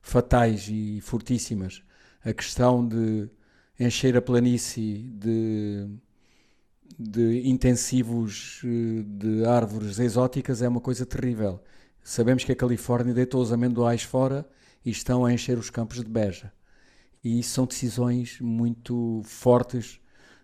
[0.00, 1.82] fatais e fortíssimas.
[2.24, 3.28] A questão de
[3.78, 5.88] encher a planície de,
[6.98, 11.60] de intensivos de árvores exóticas é uma coisa terrível.
[12.02, 14.46] Sabemos que a Califórnia deitou os amendoais fora
[14.84, 16.52] e estão a encher os campos de Beja.
[17.22, 19.98] E isso são decisões muito fortes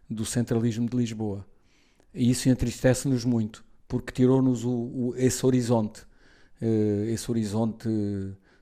[0.08, 1.46] do centralismo de Lisboa.
[2.14, 4.62] E isso entristece-nos muito, porque tirou-nos
[5.16, 6.02] esse horizonte,
[6.60, 7.88] uh, esse horizonte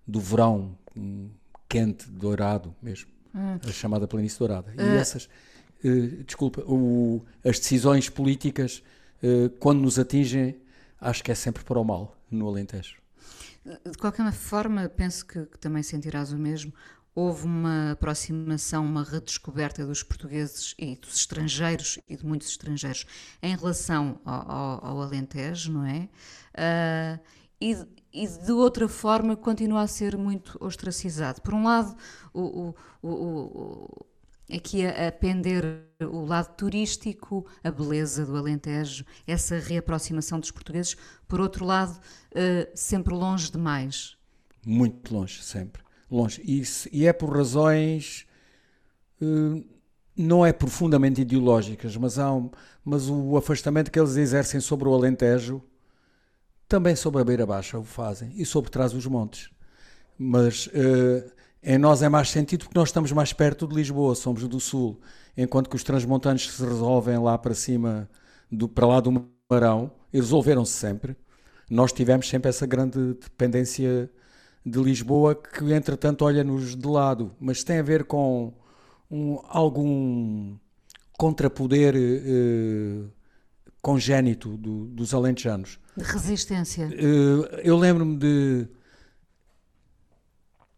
[0.06, 1.30] do verão, um,
[1.68, 3.58] quente, dourado mesmo, hum.
[3.62, 4.70] a chamada planície dourada.
[4.76, 4.80] Uh.
[4.80, 4.96] E eh.
[4.96, 5.28] essas,
[5.84, 8.82] uh, desculpa, o, as decisões políticas,
[9.58, 10.60] quando nos atingem,
[11.00, 12.98] acho que é sempre para o mal no Alentejo.
[13.84, 16.72] De qualquer forma, penso que, que, também sentirás o mesmo.
[17.14, 23.04] Houve uma aproximação, uma redescoberta dos portugueses e dos estrangeiros e de muitos estrangeiros
[23.42, 26.08] em relação ao, ao, ao Alentejo, não é?
[26.54, 27.20] Uh,
[27.60, 27.76] e,
[28.12, 31.42] e, de outra forma continua a ser muito ostracizado.
[31.42, 31.96] Por um lado,
[32.32, 34.06] o, o, o
[34.52, 35.64] aqui a, a pender
[36.00, 42.70] o lado turístico, a beleza do Alentejo, essa reaproximação dos portugueses, por outro lado, uh,
[42.74, 44.16] sempre longe demais.
[44.66, 45.82] Muito longe, sempre.
[46.10, 46.42] Longe.
[46.44, 48.26] E, e é por razões.
[49.20, 49.64] Uh,
[50.16, 52.50] não é profundamente ideológicas, mas, há um,
[52.84, 55.62] mas o afastamento que eles exercem sobre o Alentejo,
[56.66, 59.48] também sobre a Beira Baixa o fazem, e sobre trás dos montes.
[60.18, 61.30] Mas uh,
[61.62, 65.00] em nós é mais sentido porque nós estamos mais perto de Lisboa, somos do Sul,
[65.36, 68.08] enquanto que os transmontanos se resolvem lá para cima,
[68.50, 71.16] do, para lá do Marão, e resolveram-se sempre.
[71.70, 74.10] Nós tivemos sempre essa grande dependência
[74.64, 78.52] de Lisboa que, entretanto, olha-nos de lado, mas tem a ver com
[79.10, 80.56] um, algum
[81.18, 83.04] contrapoder eh,
[83.82, 85.78] congénito do, dos alentejanos.
[85.96, 86.88] De resistência.
[86.92, 88.68] Eh, eu lembro-me de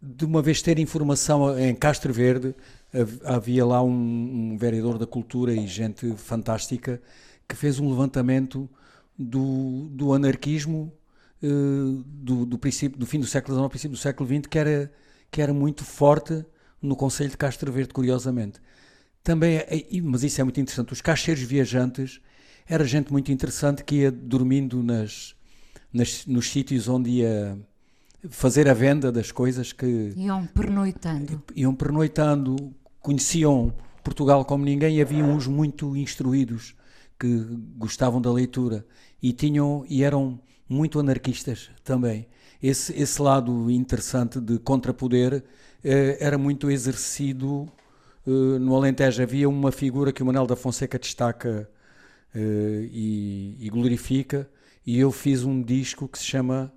[0.03, 2.55] de uma vez ter informação em Castro Verde,
[3.24, 3.90] havia lá um,
[4.53, 7.01] um, vereador da cultura e gente fantástica
[7.46, 8.68] que fez um levantamento
[9.18, 10.92] do, do anarquismo
[11.42, 14.92] uh, do, do, princípio, do fim do século XIX, princípio do século XX, que era,
[15.30, 16.44] que era muito forte
[16.80, 18.59] no Conselho de Castro Verde, curiosamente.
[19.22, 22.20] Também, é, mas isso é muito interessante, os cacheiros viajantes
[22.66, 25.34] era gente muito interessante que ia dormindo nas,
[25.92, 27.59] nas, nos sítios onde ia
[28.28, 31.42] fazer a venda das coisas que Iam pernoitando.
[31.56, 36.74] iam pernoitando, conheciam Portugal como ninguém e havia uns muito instruídos
[37.18, 37.46] que
[37.76, 38.86] gostavam da leitura
[39.22, 42.26] e tinham e eram muito anarquistas também.
[42.62, 45.42] Esse, esse lado interessante de contrapoder
[45.82, 47.68] eh, era muito exercido
[48.26, 49.22] eh, no Alentejo.
[49.22, 51.68] Havia uma figura que o Manuel da Fonseca destaca
[52.34, 54.48] eh, e, e glorifica
[54.86, 56.72] e eu fiz um disco que se chama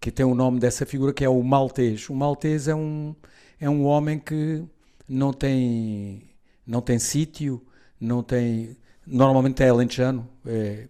[0.00, 2.08] que tem o nome dessa figura que é o Maltês.
[2.08, 3.14] O Maltês é um
[3.60, 4.64] é um homem que
[5.08, 6.30] não tem
[6.66, 7.62] não tem sítio,
[8.00, 8.76] não tem
[9.06, 10.88] normalmente é alentejano, é,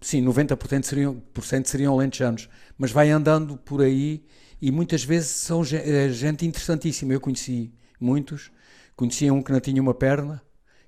[0.00, 4.24] sim, 90% seriam, por cento seriam alentejanos, mas vai andando por aí
[4.60, 7.12] e muitas vezes são é gente interessantíssima.
[7.12, 8.50] Eu conheci muitos,
[8.96, 10.42] conhecia um que não tinha uma perna,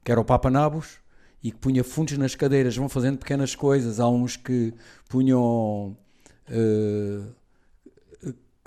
[0.04, 0.98] que era o Papa Nabos,
[1.42, 4.00] e que punha fundos nas cadeiras, vão fazendo pequenas coisas.
[4.00, 4.74] Há uns que
[5.09, 5.96] punham.
[6.48, 7.20] eh,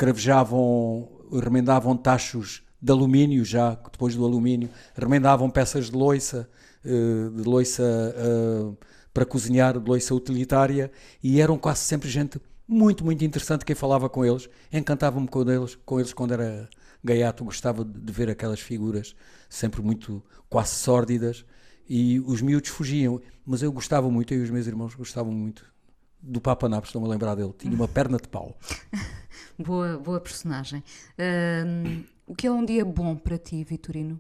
[0.01, 6.49] cravejavam, remendavam tachos de alumínio já, depois do alumínio, remendavam peças de loiça,
[6.83, 10.91] eh, de loiça eh, para cozinhar, de loiça utilitária,
[11.21, 15.77] e eram quase sempre gente muito, muito interessante quem falava com eles, encantava-me com eles,
[15.85, 16.67] com eles quando era
[17.03, 19.15] gaiato, gostava de ver aquelas figuras
[19.47, 21.45] sempre muito, quase sórdidas,
[21.87, 25.70] e os miúdos fugiam, mas eu gostava muito, eu e os meus irmãos gostavam muito
[26.21, 28.57] do Papa Napos, estou-me a lembrar dele, tinha uma perna de pau.
[29.57, 30.83] Boa, boa personagem.
[31.19, 34.19] Ahm, o que é um dia bom para ti, Vitorino?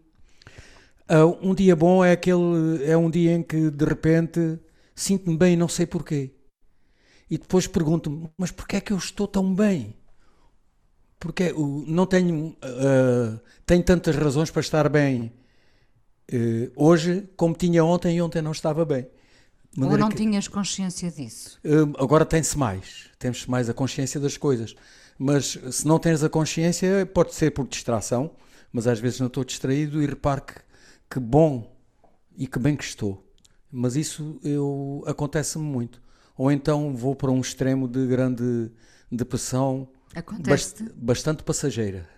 [1.07, 4.59] Ah, um dia bom é aquele é um dia em que de repente
[4.93, 6.31] sinto-me bem, não sei porquê.
[7.27, 9.95] E depois pergunto-me, mas porquê é que eu estou tão bem?
[11.19, 11.53] Porque
[11.87, 15.31] não tenho, ah, tenho tantas razões para estar bem
[16.31, 19.07] eh, hoje como tinha ontem e ontem não estava bem.
[19.77, 21.59] Ou não que- tinhas consciência disso?
[21.63, 24.75] Hum, agora tem-se mais, temos mais a consciência das coisas.
[25.17, 28.31] Mas se não tens a consciência, pode ser por distração,
[28.73, 30.55] mas às vezes não estou distraído e reparo que,
[31.09, 31.71] que bom
[32.35, 33.25] e que bem que estou.
[33.71, 36.01] Mas isso eu acontece-me muito.
[36.37, 38.71] Ou então vou para um extremo de grande
[39.11, 40.83] depressão, Acontece-te?
[40.83, 42.09] bast- bastante passageira.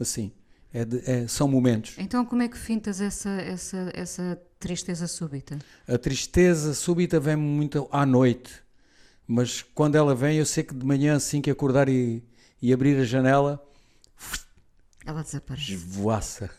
[0.00, 0.32] Assim,
[0.72, 1.94] é de- é- são momentos.
[1.98, 5.58] Então, como é que fintas essa, essa, essa tristeza súbita?
[5.88, 8.52] A tristeza súbita vem muito à noite,
[9.26, 12.22] mas quando ela vem, eu sei que de manhã, assim que acordar e,
[12.60, 13.62] e abrir a janela,
[15.04, 15.72] Ela desaparece.
[15.74, 16.50] esvoaça.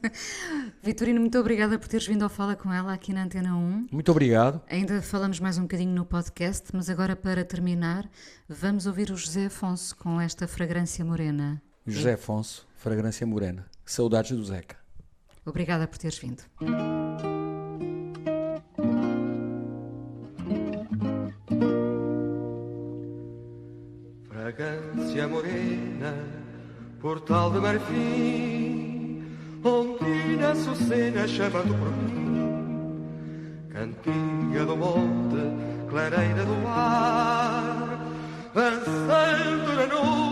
[0.82, 3.88] Vitorino, muito obrigada por teres vindo ao Fala com ela aqui na Antena 1.
[3.90, 4.60] Muito obrigado.
[4.68, 8.08] Ainda falamos mais um bocadinho no podcast, mas agora para terminar,
[8.48, 11.60] vamos ouvir o José Afonso com esta fragrância morena.
[11.86, 13.66] José Afonso, Fragrância Morena.
[13.84, 14.74] Saudades do Zeca.
[15.44, 16.42] Obrigada por teres vindo.
[24.26, 26.14] Fragrância morena,
[27.02, 29.26] portal de marfim,
[29.62, 32.96] ondina sucena chamando por mim.
[33.68, 38.06] Cantiga do monte, clareira do ar,
[38.54, 40.29] dançando na nuvem,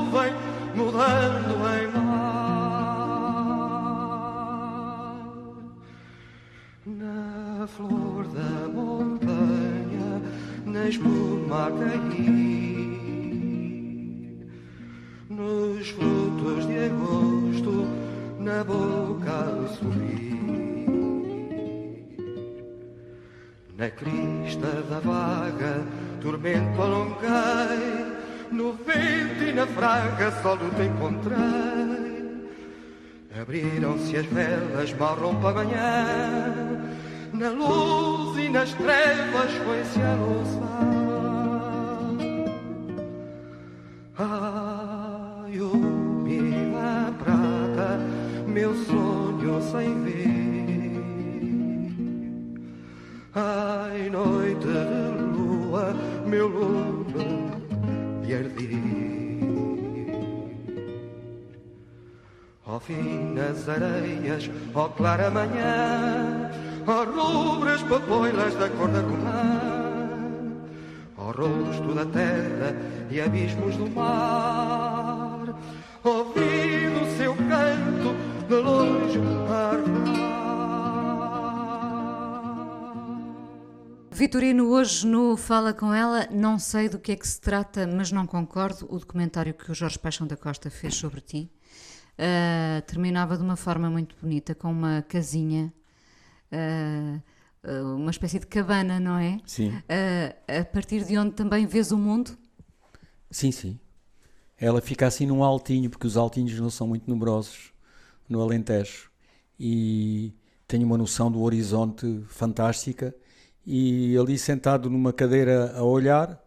[30.42, 31.98] só te encontrei.
[33.40, 36.90] Abriram-se as velas, mal rompe a manhã,
[37.32, 40.67] na luz e nas trevas foi-se a roçar.
[64.28, 66.50] Areias, ó clara manhã,
[66.86, 70.58] ó rubras papoilas da cor da romã,
[71.16, 72.76] ó rosto da terra
[73.10, 75.54] e abismos do mar,
[76.04, 78.14] ouvindo o seu canto
[78.48, 79.18] de longe
[84.10, 88.10] Vitorino, hoje no Fala com ela, não sei do que é que se trata, mas
[88.10, 88.84] não concordo.
[88.90, 91.48] O documentário que o Jorge Paixão da Costa fez sobre ti
[92.18, 95.72] ah, terminava de uma forma muito bonita, com uma casinha,
[96.52, 97.20] ah,
[97.96, 99.38] uma espécie de cabana, não é?
[99.46, 99.72] Sim.
[99.88, 102.36] Ah, a partir de onde também vês o mundo?
[103.30, 103.78] Sim, sim.
[104.56, 107.72] Ela fica assim num altinho, porque os altinhos não são muito numerosos
[108.28, 109.10] no Alentejo.
[109.58, 110.34] E
[110.66, 113.14] tenho uma noção do horizonte fantástica.
[113.64, 116.42] E ali sentado numa cadeira a olhar,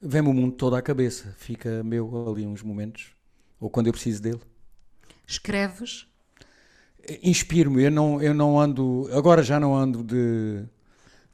[0.00, 1.34] vem-me o mundo todo à cabeça.
[1.36, 3.14] Fica meu ali uns momentos,
[3.60, 4.40] ou quando eu preciso dele.
[5.28, 6.06] Escreves?
[7.22, 10.64] Inspiro-me, eu não, eu não ando, agora já não ando de,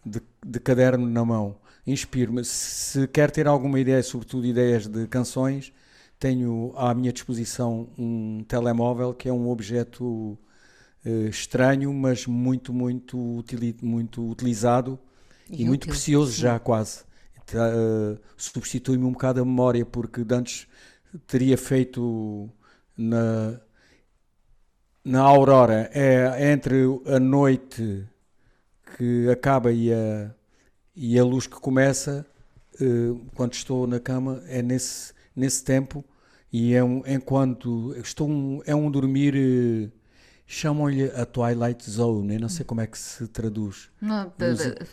[0.05, 1.57] de, de caderno na mão.
[1.87, 2.45] Inspiro-me.
[2.45, 5.73] Se quer ter alguma ideia, sobretudo ideias de canções,
[6.19, 13.39] tenho à minha disposição um telemóvel que é um objeto uh, estranho, mas muito, muito,
[13.39, 14.99] utili muito utilizado
[15.49, 16.41] e, e muito precioso sim.
[16.43, 17.05] já quase.
[17.53, 20.67] Uh, Substitui-me um bocado a memória, porque antes
[21.27, 22.49] teria feito
[22.97, 23.61] na,
[25.05, 28.07] na aurora, é entre a noite
[28.97, 30.31] que acaba e a,
[30.97, 32.27] e a luz que começa,
[32.81, 36.05] uh, quando estou na cama, é nesse, nesse tempo
[36.53, 39.91] e é um, enquanto estou um, é um dormir uh,
[40.47, 43.91] chamam-lhe a Twilight Zone, eu não sei como é que se traduz.
[44.01, 44.33] Não,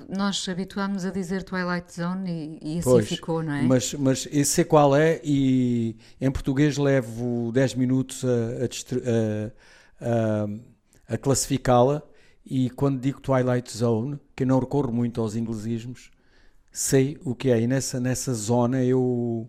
[0.10, 3.62] nós habituámos a dizer Twilight Zone e, e assim pois, ficou, não é?
[3.62, 9.52] Mas, mas eu sei qual é e em português levo 10 minutos a, a,
[10.02, 12.02] a, a classificá-la
[12.46, 16.12] e quando digo Twilight Zone, que eu não recorro muito aos inglesismos,
[16.72, 19.48] sei o que é e nessa, nessa zona eu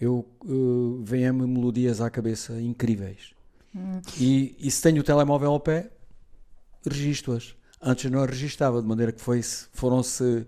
[0.00, 3.32] eu uh, vêm-me melodias à cabeça incríveis.
[3.74, 4.00] Hum.
[4.18, 5.90] E, e, se tenho o telemóvel ao pé,
[6.86, 7.54] registro-as.
[7.80, 9.40] Antes não registava, de maneira que foi,
[9.72, 10.46] foram-se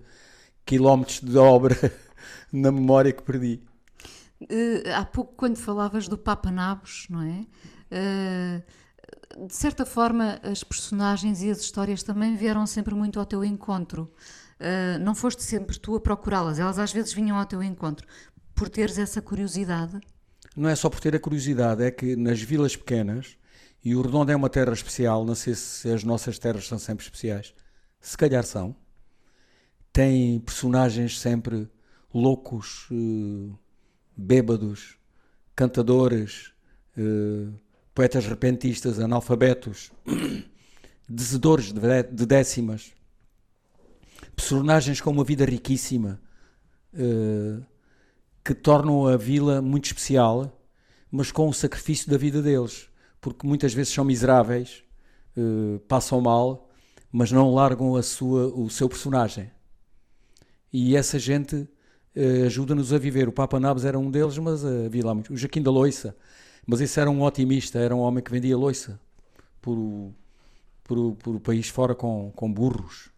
[0.65, 1.77] quilómetros de obra
[2.53, 3.63] na memória que perdi.
[4.41, 7.47] Uh, há pouco, quando falavas do Papa Nabos, não é?
[7.91, 8.63] Uh,
[9.47, 14.11] de certa forma, as personagens e as histórias também vieram sempre muito ao teu encontro.
[14.59, 18.07] Uh, não foste sempre tu a procurá-las, elas às vezes vinham ao teu encontro
[18.55, 20.01] por teres essa curiosidade?
[20.57, 23.37] Não é só por ter a curiosidade, é que nas vilas pequenas,
[23.85, 27.05] e o Redondo é uma terra especial, não sei se as nossas terras são sempre
[27.05, 27.55] especiais,
[28.01, 28.75] se calhar são,
[29.93, 31.69] tem personagens sempre
[32.13, 33.59] loucos, uh,
[34.17, 34.97] bêbados,
[35.55, 36.53] cantadores,
[36.97, 37.53] uh,
[37.97, 39.91] poetas repentistas, analfabetos,
[41.09, 42.93] dizedores de décimas,
[44.37, 46.21] personagens com uma vida riquíssima.
[46.95, 47.65] Uh,
[48.47, 50.57] que tornam a vila muito especial,
[51.11, 52.89] mas com o sacrifício da vida deles,
[53.21, 54.85] porque muitas vezes são miseráveis,
[55.37, 56.71] uh, passam mal,
[57.11, 59.51] mas não largam a sua, o seu personagem.
[60.73, 63.29] E essa gente uh, ajuda-nos a viver.
[63.29, 65.33] O Papa Nabos era um deles, mas havia lá muito.
[65.33, 66.17] O Joaquim da Loiça,
[66.67, 69.01] mas esse era um otimista, era um homem que vendia loiça
[69.63, 70.13] por,
[70.85, 73.11] por, por o país fora com, com burros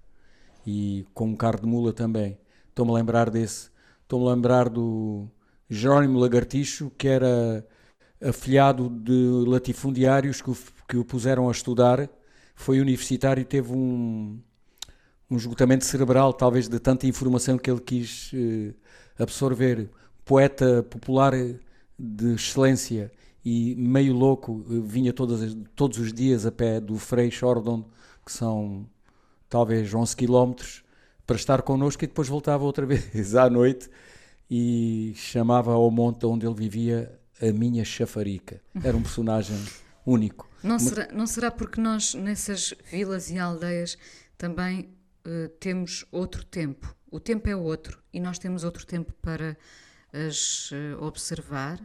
[0.67, 2.39] e com um carro de mula também.
[2.69, 3.71] Estou-me a lembrar desse
[4.09, 5.29] Estou-me a lembrar do
[5.69, 7.63] Jerónimo Lagartixo, que era
[8.27, 10.57] afilhado de latifundiários que o,
[10.89, 12.09] que o puseram a estudar.
[12.55, 14.41] Foi universitário e teve um,
[15.31, 18.73] um esgotamento cerebral, talvez de tanta informação que ele quis eh,
[19.23, 19.91] absorver.
[20.25, 21.35] Poeta popular
[21.99, 23.13] de excelência
[23.49, 27.89] e meio louco, eh, vinha todas, todos os dias a pé do Frei Chordon,
[28.25, 28.87] que são
[29.49, 30.85] talvez 11 quilómetros,
[31.27, 33.89] para estar connosco e depois voltava outra vez à noite
[34.51, 38.61] e chamava ao monte onde ele vivia a minha chafarica.
[38.85, 39.57] Era um personagem
[40.05, 40.47] único.
[40.63, 43.97] Não será, não será porque nós, nessas vilas e aldeias,
[44.37, 44.91] também
[45.27, 46.95] uh, temos outro tempo.
[47.11, 49.57] O tempo é outro e nós temos outro tempo para
[50.13, 51.81] as uh, observar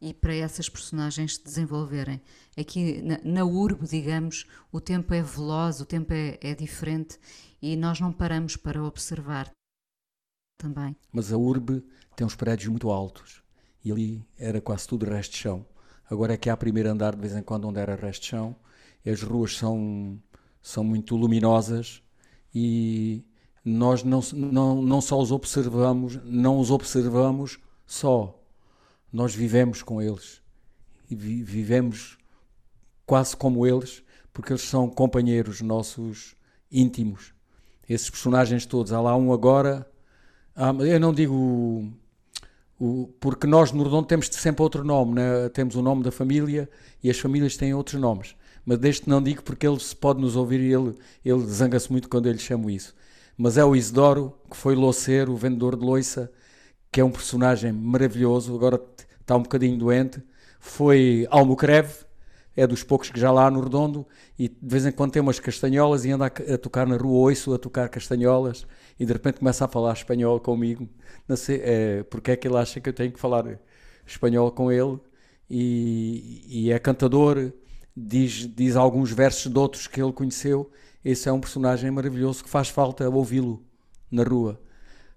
[0.00, 2.20] e para essas personagens se desenvolverem.
[2.56, 7.18] Aqui na, na urbe, digamos, o tempo é veloz, o tempo é, é diferente
[7.60, 9.50] e nós não paramos para observar
[10.56, 10.96] também.
[11.12, 11.84] Mas a urbe
[12.16, 13.42] tem uns prédios muito altos
[13.84, 15.66] e ali era quase tudo resto de chão.
[16.10, 18.56] Agora é que há primeiro andar de vez em quando onde era resto de chão,
[19.04, 20.20] as ruas são,
[20.62, 22.02] são muito luminosas
[22.54, 23.24] e
[23.64, 28.37] nós não, não, não só os observamos, não os observamos só,
[29.12, 30.40] nós vivemos com eles
[31.10, 32.18] e vi, vivemos
[33.06, 34.02] quase como eles,
[34.32, 36.36] porque eles são companheiros nossos
[36.70, 37.32] íntimos
[37.88, 38.92] esses personagens todos.
[38.92, 39.88] Há lá um agora.
[40.86, 41.90] eu não digo.
[42.78, 45.48] O, porque nós no Redondo temos sempre outro nome, né?
[45.48, 46.70] temos o nome da família
[47.02, 48.36] e as famílias têm outros nomes.
[48.64, 50.94] Mas deste não digo porque ele se pode nos ouvir e ele,
[51.24, 52.94] ele zanga-se muito quando eu lhe chamo isso.
[53.36, 56.30] Mas é o Isidoro, que foi louceiro, vendedor de loiça,
[56.90, 58.80] que é um personagem maravilhoso, agora
[59.20, 60.22] está um bocadinho doente.
[60.60, 62.06] Foi Almocreve,
[62.56, 65.38] é dos poucos que já lá no Redondo e de vez em quando tem umas
[65.38, 68.66] castanholas e anda a, a tocar na rua Oiço, a tocar castanholas
[68.98, 70.88] e de repente começa a falar espanhol comigo.
[71.28, 73.60] Não sei é, porque é que ele acha que eu tenho que falar
[74.04, 74.98] espanhol com ele
[75.48, 77.52] e, e é cantador,
[77.96, 80.68] diz, diz alguns versos de outros que ele conheceu.
[81.04, 83.62] Esse é um personagem maravilhoso que faz falta ouvi-lo
[84.10, 84.60] na rua.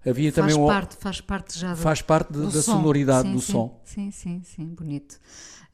[0.04, 2.76] Havia faz também um, parte, faz parte já do, faz parte de, do da som.
[2.76, 3.80] sonoridade sim, do sim, som.
[3.84, 5.20] Sim, sim, sim, bonito.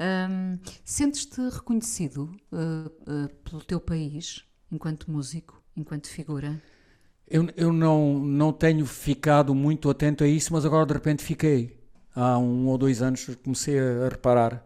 [0.00, 6.60] Hum, Sentes-te reconhecido uh, uh, pelo teu país enquanto músico, enquanto figura?
[7.26, 11.78] Eu, eu não, não tenho ficado muito atento a isso, mas agora de repente fiquei.
[12.14, 14.64] Há um ou dois anos comecei a, reparar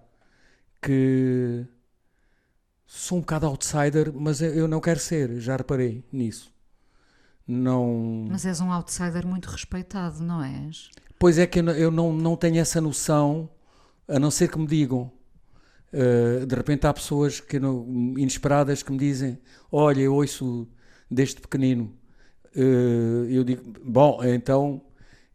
[0.81, 1.67] que
[2.87, 6.52] sou um bocado outsider, mas eu não quero ser, já reparei nisso.
[7.47, 8.27] Não.
[8.31, 10.91] Mas és um outsider muito respeitado, não és?
[11.19, 13.49] Pois é que eu, não- eu não, não tenho essa noção,
[14.09, 15.11] a não ser que me digam.
[15.93, 19.39] Uh, de repente há pessoas que não- inesperadas que me dizem:
[19.71, 20.67] Olha, eu ouço
[21.11, 21.93] desde pequenino.
[22.57, 24.81] Uh, eu digo: Bom, então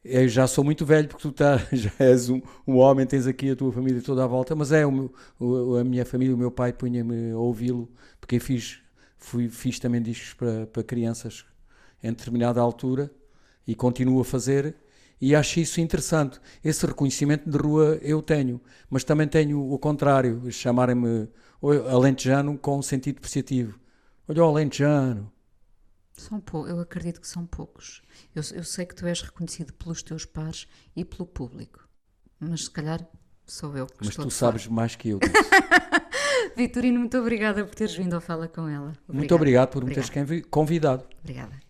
[0.03, 3.51] eu já sou muito velho porque tu tá, já és um, um homem, tens aqui
[3.51, 4.55] a tua família toda à volta.
[4.55, 7.87] Mas é, o meu- o- a minha família, o meu pai punha-me a ouvi-lo,
[8.19, 8.79] porque eu fiz,
[9.17, 11.45] fui, fiz também discos para, para crianças
[12.03, 13.11] em determinada altura
[13.65, 14.75] e continuo a fazer
[15.19, 16.39] e acho isso interessante.
[16.63, 21.27] Esse reconhecimento de rua eu tenho, mas também tenho o contrário, chamarem-me
[21.89, 23.79] alentejano com sentido depreciativo.
[24.27, 25.31] Olha o alentejano.
[26.13, 26.67] São pou...
[26.67, 28.01] Eu acredito que são poucos.
[28.35, 31.87] Eu, eu sei que tu és reconhecido pelos teus pares e pelo público.
[32.39, 33.07] Mas se calhar
[33.45, 35.19] sou eu que Mas tu sabes mais que eu.
[36.55, 38.93] Vitorino, muito obrigada por teres vindo ao Fala com ela.
[39.07, 40.11] Muito obrigado por me Obrigada.
[40.11, 41.03] teres convi- convidado.
[41.19, 41.59] Obrigada.